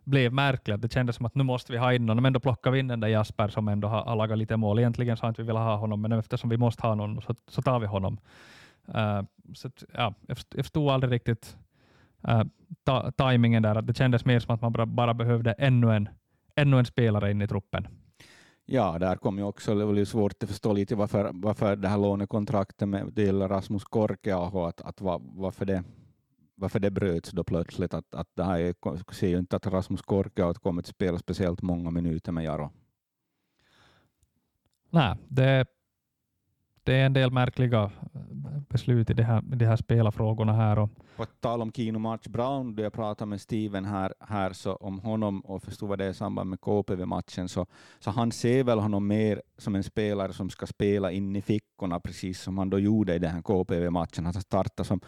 [0.05, 0.83] blev märkligt.
[0.83, 2.89] Det kändes som att nu måste vi ha in honom, men då plockar vi in
[2.89, 4.79] den där Jasper som ändå har, har lagat lite mål.
[4.79, 7.35] Egentligen så har inte vi velat ha honom, men eftersom vi måste ha någon så,
[7.49, 8.19] så tar vi honom.
[8.89, 9.23] Uh,
[9.55, 11.57] så, ja, jag förstod aldrig riktigt
[12.29, 12.43] uh,
[12.85, 13.83] ta, tajmingen där.
[13.83, 16.09] Det kändes mer som att man bara, bara behövde ännu en,
[16.57, 17.89] ännu en spelare in i truppen.
[18.67, 21.89] Ja, där kom ju också, det var ju svårt att förstå lite varför, varför det
[21.89, 25.85] här lånekontraktet med till Rasmus Korkeaho, att, att var, varför, det,
[26.63, 27.95] varför det bröts då plötsligt.
[27.95, 31.19] Att, att det här är, jag ser ju inte att Rasmus Korkeaho kommit att spela
[31.19, 32.71] speciellt många minuter med Jaro.
[34.91, 35.67] Nej, det,
[36.83, 37.91] det är en del märkliga
[38.69, 40.79] beslut i de här, de här spelarfrågorna här.
[40.79, 44.75] Och på tal om Kino Match Brown, då jag pratade med Steven här, här så
[44.77, 47.67] om honom och förstod vad det är i samband med KPV-matchen, så,
[47.99, 52.01] så han ser väl honom mer som en spelare som ska spela in i fickorna,
[52.01, 54.25] precis som han då gjorde i den här KPV-matchen.
[54.25, 55.01] Han startar som,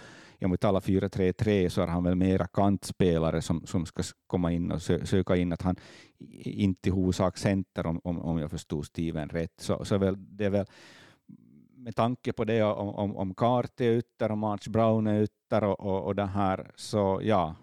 [0.44, 4.72] om vi talar 4-3-3, så är han väl mera kantspelare som, som ska komma in
[4.72, 5.76] och sö, söka in, att han
[6.44, 9.60] inte i huvudsak center, om, om, om jag förstod Steven rätt.
[9.60, 10.66] Så, så väl, det är väl
[11.76, 15.64] med tanke på det om, om, om Karte är ytter och March Brown är ytter
[15.64, 17.56] och, och, och det här, så ja,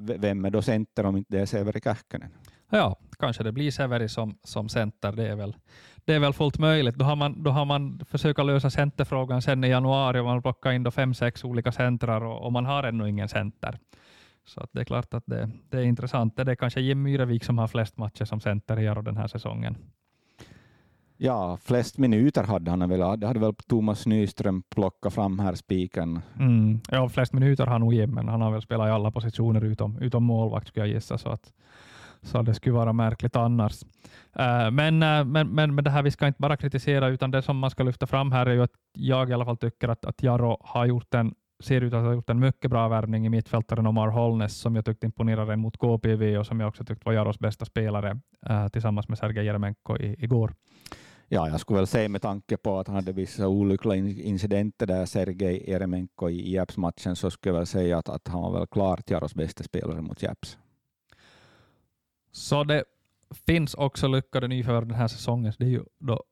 [0.00, 2.30] vem är då center om inte det är Severi Kähkönen?
[2.70, 5.12] Ja, kanske det blir Severi som, som center.
[5.12, 5.56] Det är, väl,
[6.04, 6.94] det är väl fullt möjligt.
[6.94, 10.72] Då har man, då har man försökt lösa centerfrågan sen i januari och man plockar
[10.72, 13.78] in fem, sex olika centrar och, och man har ännu ingen center.
[14.46, 16.36] Så det är klart att det, det är intressant.
[16.36, 19.76] Det är kanske Jim Myrevik som har flest matcher som center i den här säsongen.
[21.16, 23.20] Ja, flest minuter hade han väl.
[23.20, 26.20] Det hade väl Thomas Nyström plockat fram här spiken.
[26.38, 26.80] Mm.
[26.90, 30.24] Ja, flest minuter har nog men han har väl spelat i alla positioner utom, utom
[30.24, 31.18] målvakt skulle jag gissa.
[31.18, 31.52] Så, att,
[32.24, 33.82] så det skulle vara märkligt annars.
[34.32, 37.42] Eh, men, eh, men, men, men det här vi ska inte bara kritisera, utan det
[37.42, 40.04] som man ska lyfta fram här är ju att jag i alla fall tycker att,
[40.04, 41.34] att Jaro har gjort en
[41.64, 44.84] ser ut att ha gjort en mycket bra värvning i mittfältaren Omar Holness som jag
[44.84, 49.08] tyckte imponerade mot KPV och som jag också tyckte var Jaros bästa spelare eh, tillsammans
[49.08, 50.54] med Sergej Jeremenko i igår.
[51.28, 55.06] Ja, jag skulle väl säga med tanke på att han hade vissa olyckliga incidenter där,
[55.06, 59.10] Sergej Jeremenko i Japs-matchen, så skulle jag väl säga att, att han var väl klart
[59.10, 60.58] Jaros bästa spelare mot Japs.
[62.34, 62.84] Så det
[63.46, 66.22] finns också lyckade nyförvärv den här säsongen, så det är ju då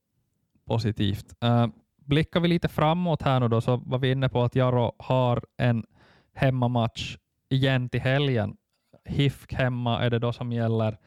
[0.65, 1.35] positivt.
[1.45, 4.93] Uh, blickar vi lite framåt här nu då, så var vi inne på att Jaro
[4.99, 5.87] har en
[6.35, 7.17] hemmamatch
[7.49, 8.57] igen till helgen.
[9.05, 10.99] HIFK hemma är det då som gäller.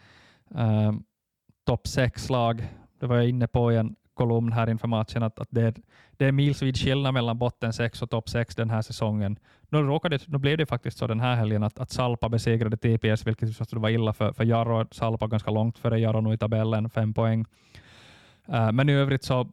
[0.55, 0.93] Uh,
[1.65, 2.67] Topp 6-lag
[2.99, 5.73] det var jag inne på i en kolumn här inför matchen, att, att det, är,
[6.17, 9.39] det är milsvid skillnad mellan botten 6 och topp 6 den här säsongen.
[9.69, 13.27] Nu, råkade, nu blev det faktiskt så den här helgen att, att Salpa besegrade TPS,
[13.27, 14.87] vilket förstås var illa för, för Jarro.
[14.91, 17.45] Salpa ganska långt före Jarro nu i tabellen, fem poäng.
[18.49, 19.51] Uh, men i övrigt så,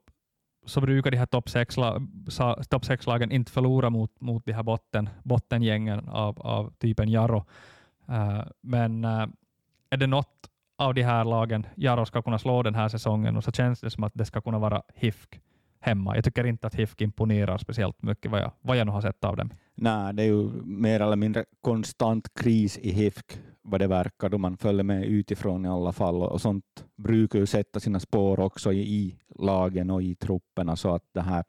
[0.66, 6.08] så brukar de här topp 6-lagen top inte förlora mot, mot de här botten, bottengängen
[6.08, 7.44] av, av typen Jarro.
[8.08, 9.26] Uh, men uh,
[9.90, 10.48] är det något
[10.82, 13.90] av de här lagen Jaro ska kunna slå den här säsongen och så känns det
[13.90, 15.40] som att det ska kunna vara HIFK
[15.80, 16.14] hemma.
[16.14, 19.24] Jag tycker inte att HIFK imponerar speciellt mycket vad jag, vad jag nu har sett
[19.24, 19.50] av dem.
[19.74, 24.38] Nej, det är ju mer eller mindre konstant kris i HIFK vad det verkar då
[24.38, 28.72] man följer med utifrån i alla fall och sånt brukar ju sätta sina spår också
[28.72, 31.44] i, i lagen och i trupperna så att det här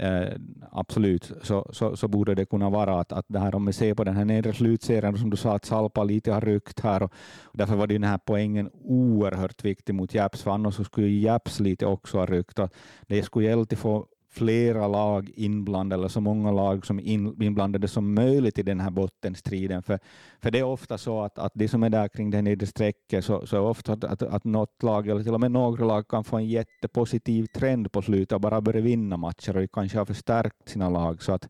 [0.00, 0.32] Eh,
[0.72, 3.94] absolut, så, så, så, borde det kunna vara att, att det här, om vi ser
[3.94, 7.12] på den här nedre slutserien, som du sa att Salpa lite har ryckt här, och,
[7.42, 11.86] och därför var den här poängen oerhört viktig mot Japs, för annars skulle Japs lite
[11.86, 12.58] också ha ryckt.
[12.58, 12.70] Och
[13.06, 18.14] det skulle alltid få flera lag inblandade, eller så många lag som in, inblandade som
[18.14, 19.82] möjligt i den här bottenstriden.
[19.82, 19.98] För,
[20.40, 23.24] för det är ofta så att, att de som är där kring det nedre strecket,
[23.24, 26.08] så, så är ofta att, att, att något lag, eller till och med några lag,
[26.08, 30.06] kan få en jättepositiv trend på slutet och bara börja vinna matcher och kanske har
[30.06, 31.22] förstärkt sina lag.
[31.22, 31.48] Så att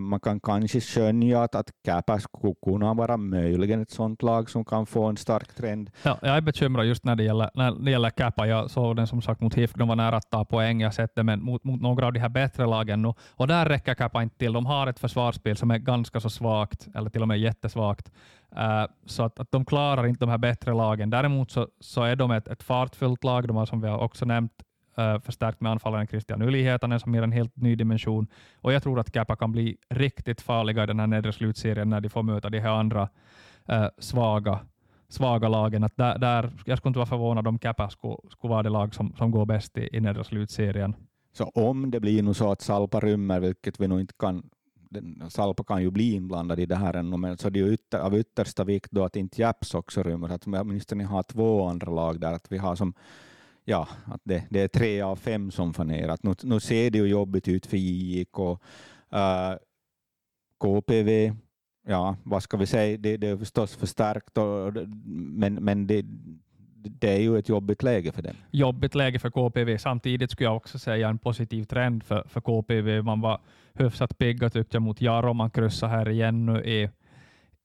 [0.00, 4.64] man kan kanske skönja att, att Käpä skulle kunna vara möjligen ett sådant lag som
[4.64, 5.90] kan få en stark trend.
[6.02, 8.46] Ja, jag är bekymrad just när det gäller, när det gäller Käpä.
[8.46, 11.14] Jag såg den som sagt mot HIF, de var nära att ta poäng, jag sett
[11.14, 13.12] det, men mot, mot några av de här bättre lagen nu.
[13.30, 14.52] Och där räcker Käpä inte till.
[14.52, 18.12] De har ett försvarsspel som är ganska så svagt, eller till och med jättesvagt.
[18.56, 21.10] Uh, så att, att de klarar inte de här bättre lagen.
[21.10, 23.48] Däremot så, så är de ett, ett fartfyllt lag.
[23.48, 24.52] De har, som vi har också nämnt,
[24.96, 28.26] Eh, förstärkt med anfallaren Christian Yli som ger en helt ny dimension.
[28.60, 32.00] Och jag tror att Kappa kan bli riktigt farliga i den här nedre slutserien när
[32.00, 33.08] de får möta de här andra
[33.72, 34.58] uh, svaga
[35.08, 35.84] svaga lagen.
[35.84, 38.94] Att där, där, jag skulle inte vara förvånad om Kappa skulle, skulle vara det lag
[38.94, 40.94] som, som går bäst i, i nedre slutserien.
[41.32, 44.42] Så om det blir nu så att Salpa rymmer, vilket vi nog inte kan
[45.28, 48.14] Salpa kan ju bli inblandad i det här ännu, men så det är ytter, av
[48.14, 52.32] yttersta vikt då att inte Japs också rymmer, att åtminstone har två andra lag där,
[52.32, 52.94] att vi har som
[53.64, 56.22] ja, att det, det är tre av fem som fanerat.
[56.22, 58.38] Nu, nu ser det ju jobbigt ut för JIK.
[58.38, 58.56] Uh,
[59.20, 59.56] eh,
[60.58, 61.32] KPV,
[61.86, 64.72] ja, vad ska vi säga, det, det är förstås förstärkt, och,
[65.06, 66.04] men, men det,
[66.90, 68.34] det är ju ett jobbigt läge för dem.
[68.50, 69.78] Jobbigt läge för KPV.
[69.78, 73.02] Samtidigt skulle jag också säga en positiv trend för, för KPV.
[73.02, 73.40] Man var
[73.74, 75.32] hyfsat pigga tyckte jag mot Jaro.
[75.32, 76.90] Man kryssade här igen nu i,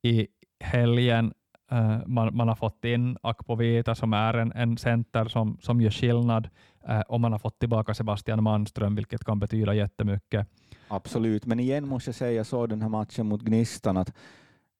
[0.09, 0.27] i
[0.59, 1.33] helgen.
[1.71, 5.91] Uh, man, man, har fått in Akpovita som är en, en center som, som gör
[5.91, 6.49] skillnad
[6.89, 10.47] uh, och man har fått tillbaka Sebastian Manström, vilket kan betyda jättemycket.
[10.87, 14.13] Absolut, men igen måste jag säga, jag såg den här matchen mot Gnistan, att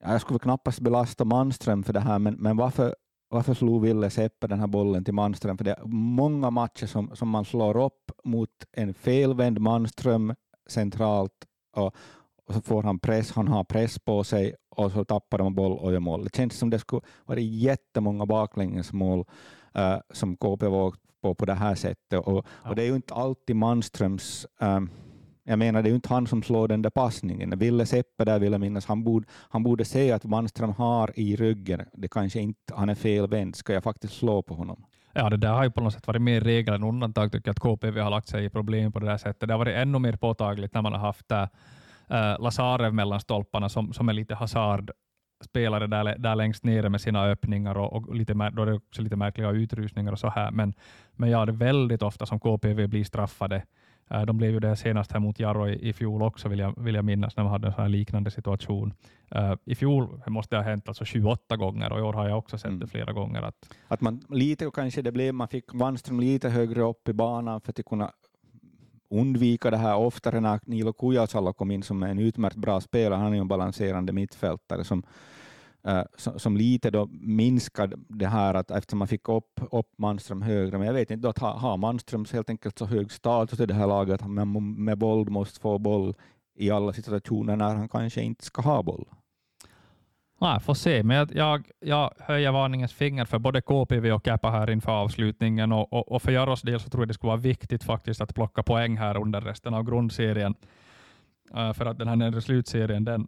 [0.04, 2.95] jag skulle knappast belasta Manström för det här, men, men varför,
[3.30, 5.58] varför slog Ville Seppe den här bollen till Manström?
[5.58, 10.36] För det är många matcher som, som man slår upp mot en felvänd Manström
[10.69, 11.95] centralt och,
[12.45, 15.77] och så får han press, han har press på sig och så tappar de boll
[15.77, 16.23] och gör mål.
[16.23, 19.19] Det känns som det skulle vara jättemånga baklängesmål
[19.77, 22.19] uh, som KP var på på det här sättet.
[22.19, 22.69] Och, ja.
[22.69, 24.89] och det är ju inte alltid Manströms um,
[25.43, 27.59] jag menar, det är ju inte han som slår den där passningen.
[27.59, 31.35] Ville Seppe där vill jag minnas, han borde, han borde se att Manström har i
[31.35, 34.85] ryggen, det kanske inte, han är felvänd, ska jag faktiskt slå på honom?
[35.13, 37.51] Ja, det där har ju på något sätt varit mer regel än undantag, tycker jag,
[37.53, 39.47] att KPV har lagt sig i problem på det där sättet.
[39.47, 41.31] Det har varit ännu mer påtagligt när man har haft
[42.09, 44.91] äh, Lazarev mellan stolparna som, som är lite hasard
[45.43, 49.01] spelare där, där längst nere med sina öppningar och, och lite, då är det också
[49.01, 50.51] lite märkliga utrustningar och så här.
[50.51, 50.73] Men,
[51.11, 53.63] men ja, det är väldigt ofta som KPV blir straffade
[54.09, 56.83] Eh, de blev ju det senast här mot Jarro i, i fjol också, vill jag,
[56.83, 58.93] vill jag minnas, när man hade en sån liknande situation.
[59.35, 62.37] Uh, I fjol måste det ha hänt alltså 28 gånger och i år har jag
[62.37, 62.79] också sett mm.
[62.79, 63.41] det flera gånger.
[63.41, 67.61] Att, att man lite kanske det blev, man fick Wanström lite högre upp i banan
[67.61, 68.11] för att kunna
[69.09, 73.19] undvika det här oftare när Nilo Kujasalo kom in som en utmärkt bra spelare.
[73.19, 75.03] Han är ju en balanserande mittfältare som
[75.83, 80.41] eh, som, som, lite då minskade det här att eftersom man fick upp, upp Manström
[80.41, 83.59] högre, men jag vet inte, då att ha, ha Manström helt enkelt så hög status
[83.59, 86.15] i det här laget, att man med boll måste få boll
[86.55, 89.05] i alla situationer när han kanske inte ska ha boll.
[90.41, 94.49] Nej, får se, men jag, jag, jag höjer varningens finger för både KPV och Käppa
[94.49, 97.38] här inför avslutningen och, och, och för Jaros del så tror jag det skulle vara
[97.38, 100.56] viktigt faktiskt att plocka poäng här under resten av grundserien.
[101.56, 103.28] Uh, för att den här nedre slutserien, den,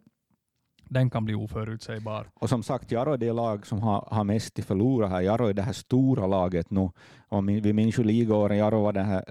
[0.92, 2.26] den kan bli oförutsägbar.
[2.34, 5.20] Och som sagt, Jaro är det lag som har, har mest att förlora här.
[5.20, 6.90] Jaro är det här stora laget nu.
[7.28, 9.24] Och vi minns ju ligaåren, Jaro var den här,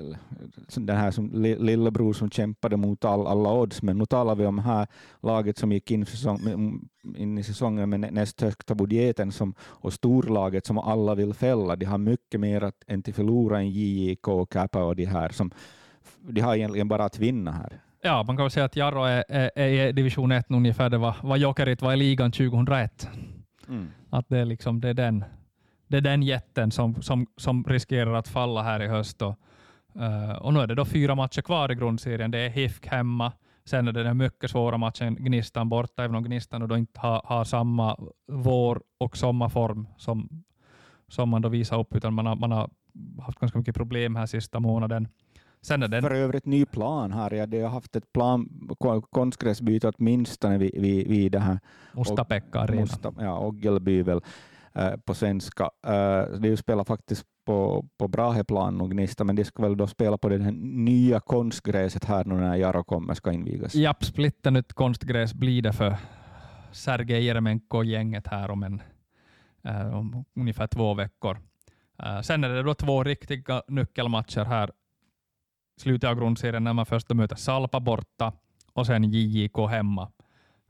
[0.75, 4.59] den här som, lillebror som kämpade mot all, alla odds, men nu talar vi om
[4.59, 4.87] här
[5.21, 6.39] laget som gick in, säsong,
[7.15, 11.75] in i säsongen med näst högsta budgeten som, och storlaget som alla vill fälla.
[11.75, 15.29] De har mycket mer att, än till förlora än JJK, Kappa och de här.
[15.29, 15.51] Som,
[16.21, 17.81] de har egentligen bara att vinna här.
[18.03, 20.97] Ja, man kan väl säga att Jarro är, är, är i division 1 ungefär det
[20.97, 23.09] var, vad Jokerit var i ligan 2001.
[23.67, 23.87] Mm.
[24.09, 25.23] Att det är, liksom, det, är den,
[25.87, 29.21] det är den jätten som, som, som riskerar att falla här i höst.
[29.21, 29.39] Och,
[29.95, 32.31] uh, och nu är det då fyra matcher kvar i grundserien.
[32.31, 33.31] Det är HIFK hemma,
[33.65, 37.21] sen är det den mycket svåra matchen Gnistan borta, även om Gnistan då inte har,
[37.25, 40.43] har samma vår och sommarform som,
[41.07, 42.69] som man då visar upp, utan man har, man har
[43.21, 45.07] haft ganska mycket problem här sista månaden.
[45.63, 46.01] Sen är den...
[46.01, 47.33] För övrigt ny plan här.
[47.33, 48.69] Ja, de har haft ett plan,
[49.09, 51.59] konstgräsbyte åtminstone vid, vid, vid det här.
[51.93, 52.81] Mustapekka Arena.
[52.81, 54.21] Musta, ja, Oggelby väl
[54.73, 55.69] äh, på svenska.
[55.87, 60.17] Äh, de spelar faktiskt på, på Braheplan och Gnista, men de ska väl då spela
[60.17, 63.75] på det här nya konstgräset här nu när Jaro kommer ska invigas.
[63.75, 65.97] Japp, splitternytt konstgräs blir det för
[66.71, 68.81] Sergej Jeremenko och gänget här om, en,
[69.63, 71.37] äh, om ungefär två veckor.
[72.23, 74.71] Sen är det då två riktiga nyckelmatcher här
[75.81, 78.33] slutet av grundserien när man först möter Salpa borta
[78.73, 80.11] och sen JJK hemma.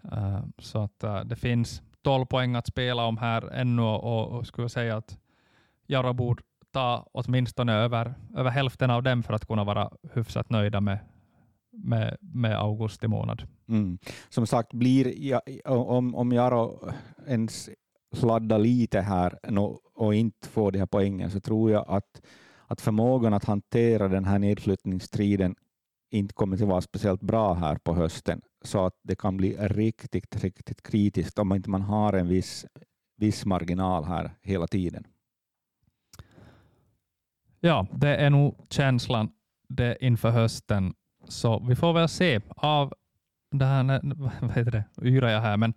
[0.05, 4.47] Uh, så att uh, det finns 12 poäng att spela om här ännu och, och
[4.47, 5.17] skulle säga att
[5.87, 10.81] Jaro borde ta åtminstone över, över hälften av dem för att kunna vara hyfsat nöjda
[10.81, 10.99] med,
[11.71, 13.47] med, med augusti månad.
[13.67, 13.97] Mm.
[14.29, 16.91] Som sagt, blir ja, om, om Jaro
[17.27, 17.69] ens
[18.13, 19.39] sladdar lite här
[19.95, 22.21] och inte får de här poängen så tror jag att
[22.71, 25.55] att förmågan att hantera den här nedflyttningsstriden
[26.11, 30.43] inte kommer att vara speciellt bra här på hösten, så att det kan bli riktigt,
[30.43, 32.65] riktigt kritiskt om inte man har en viss,
[33.17, 35.03] viss marginal här hela tiden.
[37.59, 39.31] Ja, det är nog känslan
[39.69, 40.93] det inför hösten,
[41.27, 42.41] så vi får väl se.
[42.55, 42.93] Av
[43.51, 44.01] det här,
[44.41, 45.73] vad heter det, yrar jag här, men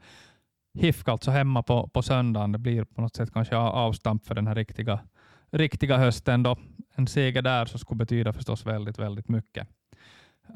[0.78, 4.46] HIFK alltså hemma på, på söndagen, det blir på något sätt kanske avstamp för den
[4.46, 5.00] här riktiga
[5.54, 6.42] riktiga hösten.
[6.42, 6.56] Då.
[6.94, 9.68] En seger där så skulle betyda förstås väldigt, väldigt mycket.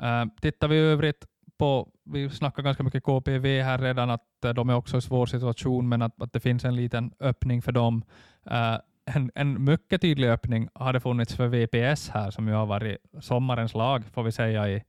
[0.02, 1.26] Uh, tittar vi i övrigt
[1.58, 5.26] på, vi snackar ganska mycket KPV här redan, att eh, de är också i svår
[5.26, 8.04] situation, men att, att det finns en liten öppning för dem.
[8.50, 12.66] Uh, en, en mycket tydlig öppning har det funnits för VPS här, som ju har
[12.66, 14.82] varit sommarens lag, får vi säga, i,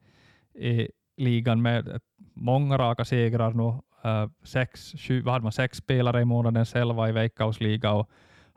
[0.67, 2.01] i ligan med
[2.33, 3.79] många raka segrar nu.
[4.05, 8.09] Uh, sex, sju, vad hade man, sex spelare i månaden själva i Veikkausliga och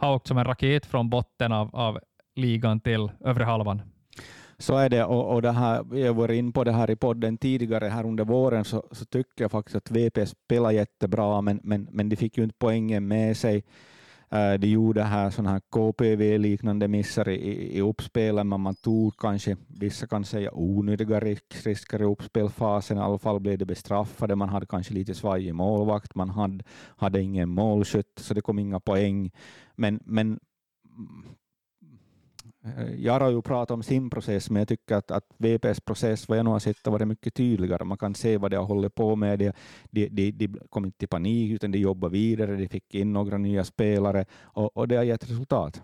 [0.06, 1.98] har åkt som en raket från botten av, av
[2.34, 3.82] ligan till övre halvan.
[4.58, 6.96] Så är det, och, och det här, vi har varit in på det här i
[6.96, 11.60] podden tidigare här under våren, så, så tycker jag faktiskt att VP spelar jättebra, men,
[11.62, 13.64] men, men de fick ju inte poängen med sig.
[14.32, 19.16] Eh, de gjorde här sådana här KPV-liknande missar i, i, i uppspelen, men man tog
[19.16, 21.20] kanske, vissa kan säga onödiga
[21.64, 26.14] risker i uppspelfasen, i alla fall blev det bestraffade, man hade kanske lite svajig målvakt,
[26.14, 26.64] man hade,
[26.96, 29.30] hade ingen målskytt, så det kom inga poäng.
[29.76, 30.40] Men, men
[32.64, 35.80] äh, Jaro jag har ju pratat om sin process, men jag tycker att, att VPs
[35.80, 37.84] process, vad jag nu har sett, har varit mycket tydligare.
[37.84, 39.38] Man kan se vad de har hållit på med.
[39.38, 39.52] De,
[39.90, 42.56] de, de, de kom inte i panik, utan de jobbade vidare.
[42.56, 45.82] De fick in några nya spelare och, och det har gett resultat.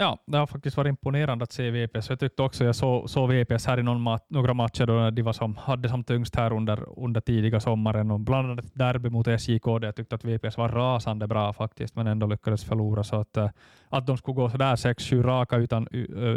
[0.00, 2.10] Ja, det har faktiskt varit imponerande att se VPS.
[2.10, 5.22] Jag tyckte också jag såg, så VPS här i någon mat, några matcher då de
[5.22, 8.10] var som, hade som tyngst här under, under tidiga sommaren.
[8.10, 11.52] Och bland annat ett derby mot SJK där jag tyckte att VPS var rasande bra
[11.52, 13.04] faktiskt, men ändå lyckades förlora.
[13.04, 13.50] Så att, eh,
[13.88, 15.88] att de skulle gå sådär 6-7 raka, utan,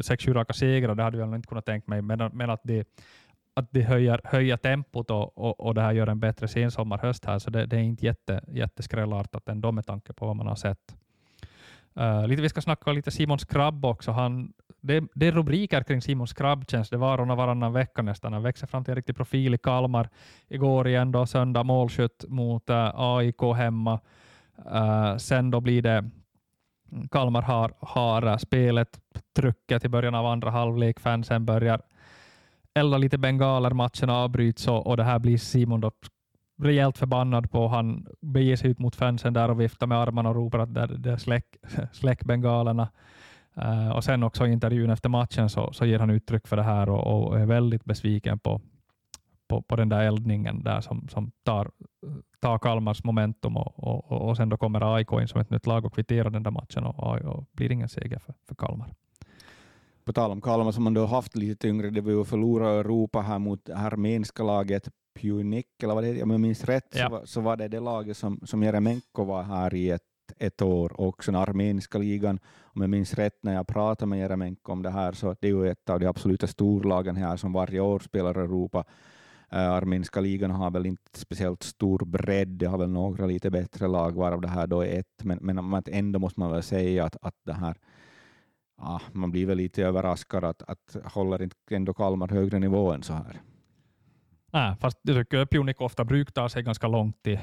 [0.03, 2.01] 6 raka segrar, det hade jag inte kunnat tänka mig.
[2.01, 2.84] Men, men att de,
[3.53, 7.39] att de höjer, höjer tempot och, och, och det här gör en bättre sensommar-höst här,
[7.39, 10.95] så det, det är inte jätte, jätteskrällartat ändå med tanke på vad man har sett.
[11.99, 14.11] Uh, lite, vi ska snacka lite Simon Skrabb också.
[14.11, 18.33] Han, det, det är rubriker kring Simon Skrabb känns det var och varannan vecka nästan.
[18.33, 20.09] Han växer fram till en riktig profil i Kalmar.
[20.47, 23.99] Igår igen då, söndag målskytt mot eh, uh, AIK hemma.
[24.73, 26.09] Uh, sen då blir det
[27.11, 28.99] Kalmar har, har spelet,
[29.35, 30.99] trycket i början av andra halvlek.
[30.99, 31.81] Fansen börjar
[32.73, 35.91] elda lite bengaler, matchen avbryts och, och det här blir Simon då
[36.62, 37.68] rejält förbannad på.
[37.68, 40.97] Han beger sig ut mot fansen där och viftar med armarna och ropar att det,
[40.97, 41.45] det släck,
[41.91, 42.89] släck bengalerna.
[43.57, 46.55] Uh, eh, och sen också i intervjun efter matchen så, så ger han uttryck för
[46.55, 48.62] det här och, och är väldigt besviken på,
[49.47, 51.72] på, på den där eldningen där som, som tar,
[52.39, 55.86] tar Kalmars momentum och, och, och sen då kommer AIK in som ett nytt lag
[55.86, 58.93] och kvitterar den där matchen och, och, och blir ingen seger för, för Kalmar.
[60.05, 62.70] På tal om Kalmar som man då haft lite tyngre, det var ju att förlora
[62.70, 67.05] Europa här mot armeniska laget Pjunik, eller vad det heter, om jag minns rätt, ja.
[67.05, 70.01] så, var, så var det det laget som, som Jeremenko var här i ett,
[70.38, 72.39] ett år, också den armeniska ligan.
[72.62, 75.51] Om jag minns rätt när jag pratade med Jeremenko om det här, så det är
[75.51, 78.84] ju ett av de absoluta storlagen här som varje år spelar Europa.
[79.53, 83.88] Uh, armeniska ligan har väl inte speciellt stor bredd, det har väl några lite bättre
[83.88, 85.38] lag, varav det här då är ett, men,
[85.70, 87.78] men ändå måste man väl säga att, att det här
[88.82, 93.03] ah, man blir väl lite överraskad att, att håller inte ändå Kalmar högre nivå än
[93.03, 93.41] så här.
[94.54, 97.39] Nej, fast jag tycker att Pjunik ofta brukar ta sig ganska långt i,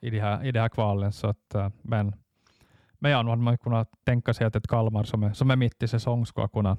[0.00, 1.12] i, de här, i de här kvalen.
[1.12, 2.14] Så att, äh, men,
[2.98, 5.56] men ja, nu hade man kunnat tänka sig att ett Kalmar som är, som är
[5.56, 6.76] mitt i säsong ska kunna,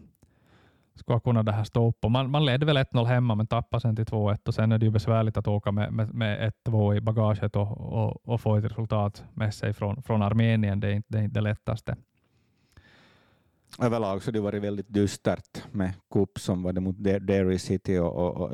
[0.96, 2.06] ska kunna det här stå upp.
[2.06, 4.78] Och man, man ledde väl 1-0 hemma, men tappade sen till 2-1 och sen är
[4.78, 8.56] det ju besvärligt att åka med, med, med 1-2 i bagaget och, och, och, få
[8.56, 10.80] ett resultat med sig från, från Armenien.
[10.80, 11.96] Det är inte det, är inte det lättaste
[13.82, 18.16] överlag så det varit väldigt dystert med Coop som var det mot Derry City och,
[18.16, 18.52] och, och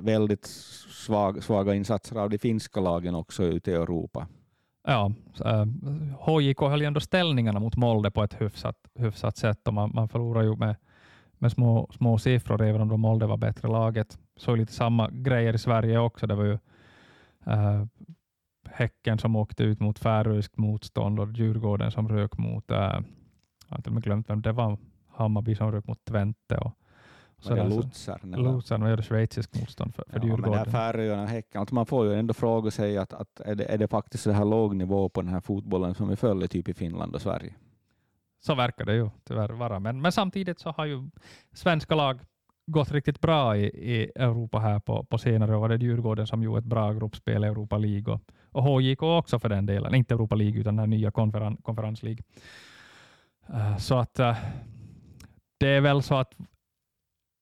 [0.00, 0.46] väldigt
[0.90, 4.26] svag, svaga insatser av de finska lagen också ute i Europa.
[4.86, 5.12] Ja,
[5.44, 5.66] eh,
[6.20, 10.08] HJK höll ju ändå ställningarna mot Molde på ett hyfsat, hyfsat sätt och man, man
[10.08, 10.76] förlorade ju med,
[11.38, 14.18] med små, små siffror även om Molde var bättre laget.
[14.36, 16.26] Så lite samma grejer i Sverige också.
[16.26, 16.58] Det var ju
[17.46, 17.84] äh,
[18.72, 23.00] Häcken som åkte ut mot färöiskt motstånd och Djurgården som rök mot äh,
[23.70, 24.78] jag har till och med glömt vem det var.
[25.08, 26.56] Hammarby som rök mot Twente.
[26.56, 26.72] Och,
[27.38, 27.64] så var
[28.22, 28.36] det?
[28.36, 30.50] Luzern och gjorde schweiziskt motstånd för, för ja, Djurgården.
[30.50, 33.78] Men Färöarna, Häcken, alltså man får ju ändå fråga sig att, att är, det, är
[33.78, 36.74] det faktiskt så här låg nivå på den här fotbollen som vi följer typ i
[36.74, 37.54] Finland och Sverige?
[38.40, 39.80] Så verkar det ju tyvärr vara.
[39.80, 41.10] Men, men samtidigt så har ju
[41.52, 42.20] svenska lag
[42.66, 45.68] gått riktigt bra i, i Europa här på, på senare år.
[45.68, 48.20] Det är Djurgården som gjorde ett bra gruppspel i Europa League och,
[48.52, 49.94] och HJK också för den delen.
[49.94, 52.22] Inte Europa League utan den nya konferens, konferenslig.
[53.54, 54.36] Eh, så att eh,
[55.58, 56.34] det är väl så att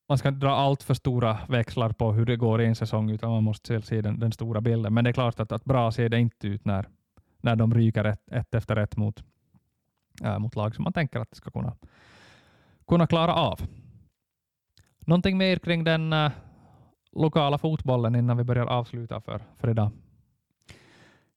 [0.09, 3.11] man ska inte dra allt för stora växlar på hur det går i en säsong,
[3.11, 4.95] utan man måste se den, den stora bilden.
[4.95, 6.89] Men det är klart att, att bra ser det inte ut när,
[7.41, 9.25] när de ryker ett, ett efter ett mot,
[10.25, 11.77] äh, mot lag som man tänker att de ska kunna,
[12.87, 13.61] kunna klara av.
[14.99, 16.33] Någonting mer kring den äh,
[17.13, 19.91] lokala fotbollen innan vi börjar avsluta för, för idag?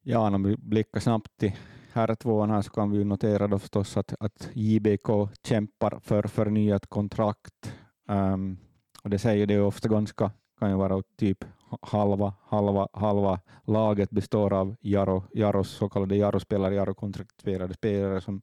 [0.01, 1.53] Ja, om vi blickar snabbt till
[1.93, 5.07] här tvåan här så kan vi notera då förstås att, att JBK
[5.43, 7.73] kämpar för förnyat kontrakt.
[8.07, 8.57] Um,
[9.03, 11.45] och det säger det ofta ganska, kan ju vara typ
[11.81, 18.41] halva, halva, halva laget består av Jaro, Jaros så kallade Jaro-spelare, Jaro-kontrakterade spelare som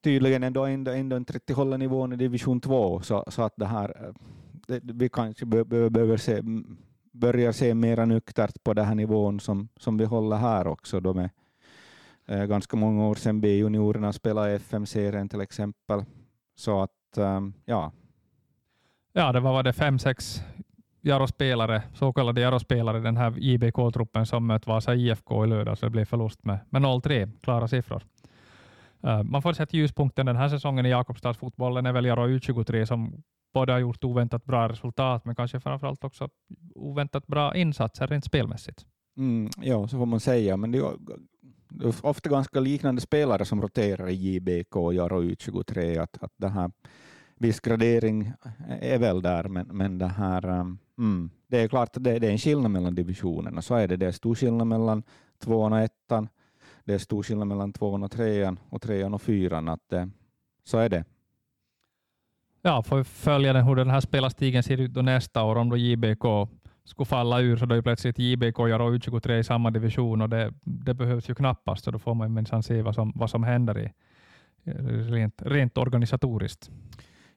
[0.00, 3.66] tydligen ändå, ändå, ändå inte riktigt håller nivån i division 2, så, så att det
[3.66, 4.14] här, eh,
[4.66, 6.42] det, vi kanske behöver se,
[7.12, 11.14] börjar se mera nyktert på den här nivån som, som vi håller här också då
[11.14, 11.30] med
[12.32, 16.04] eh, ganska många år sedan B-juniorerna spelade FM-serien till exempel.
[16.54, 17.92] Så att, um, ja.
[19.12, 20.42] Ja, det var, var det fem, sex
[21.00, 25.86] Jaro-spelare, så kallade Jaro-spelare i den här JBK-truppen som mötte Vasa IFK i lördag, så
[25.86, 28.02] det blev förlust med, med 0-3, klara siffror.
[29.04, 33.22] Uh, man får sett ljuspunkten den här säsongen i Jakobstadsfotbollen är väl Jaro U23 som
[33.54, 36.28] både har gjort oväntat bra resultat, men kanske framförallt också
[36.74, 38.86] oväntat bra insatser rent spelmässigt.
[39.16, 40.92] Mm, ja, så får man säga, men det är
[42.02, 46.70] ofta ganska liknande spelare som roterar i JBK och Jaro U23, att, att det här
[47.36, 48.32] viss gradering
[48.68, 50.64] eh, är väl där, men, men det här eh,
[50.98, 51.30] Mm.
[51.46, 53.96] Det är klart att det, det, är en skillnad mellan divisionerna, så är det.
[53.96, 55.02] Det är stor skillnad mellan
[55.38, 56.28] tvåan och ettan,
[56.84, 59.68] det är stor skillnad mellan tvåan och trean och trean och fyran.
[59.68, 60.10] Att det,
[60.64, 61.04] så är det.
[62.62, 65.70] Ja, får vi följa den, hur den här spelarstigen ser ut då nästa år om
[65.70, 66.24] då JBK
[66.84, 70.52] skulle falla ur så då är plötsligt JBK och U23 i samma division och det,
[70.64, 73.44] det behövs ju knappast så då får man ju minsann se vad som, vad som
[73.44, 73.92] händer i,
[75.10, 76.70] rent, rent organisatoriskt.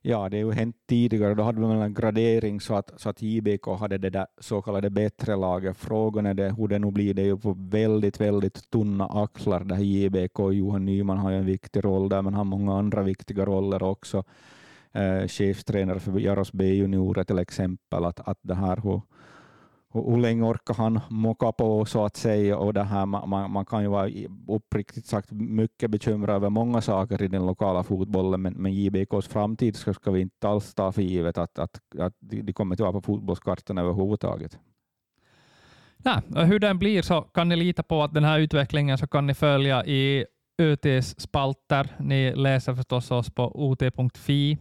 [0.08, 1.34] Ja, det har ju hänt tidigare.
[1.34, 4.90] Då hade man en gradering så att, så att JBK hade det där så kallade
[4.90, 5.78] bättre laget.
[5.78, 7.14] Frågan är det, hur det nu blir.
[7.14, 9.64] Det är ju på väldigt, väldigt tunna axlar.
[9.64, 10.40] Det här JBK.
[10.40, 14.24] Johan Nyman har ju en viktig roll där, men har många andra viktiga roller också.
[14.92, 18.06] Eh, chefstränare för Jaros B-juniorer till exempel.
[18.06, 19.02] Att, att det här, hur,
[20.02, 23.82] hur länge orkar han mocka på så att säga och det här, man, man kan
[23.82, 24.10] ju vara
[24.48, 29.76] uppriktigt sagt mycket bekymrad över många saker i den lokala fotbollen men, men JBKs framtid
[29.76, 32.92] ska, ska vi inte alls ta för givet att, att, att de kommer att vara
[32.92, 34.60] på fotbollskartan överhuvudtaget.
[35.98, 39.28] Nej, hur den blir så kan ni lita på att den här utvecklingen så kan
[39.28, 40.26] ni följa i
[40.58, 41.90] ÖTs spalter.
[42.00, 44.58] Ni läser förstås oss på ot.fi.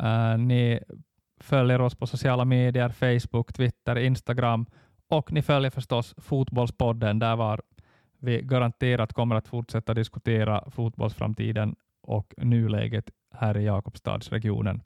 [0.00, 0.80] Uh, äh, ni
[1.48, 4.66] följer oss på sociala medier, Facebook, Twitter, Instagram
[5.08, 7.60] och ni följer förstås Fotbollspodden där var
[8.18, 14.82] vi garanterat kommer att fortsätta diskutera fotbollsframtiden och nuläget här i Jakobstadsregionen.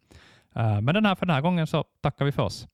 [0.54, 2.68] Eh, men den här, för den här gången så tackar vi för oss.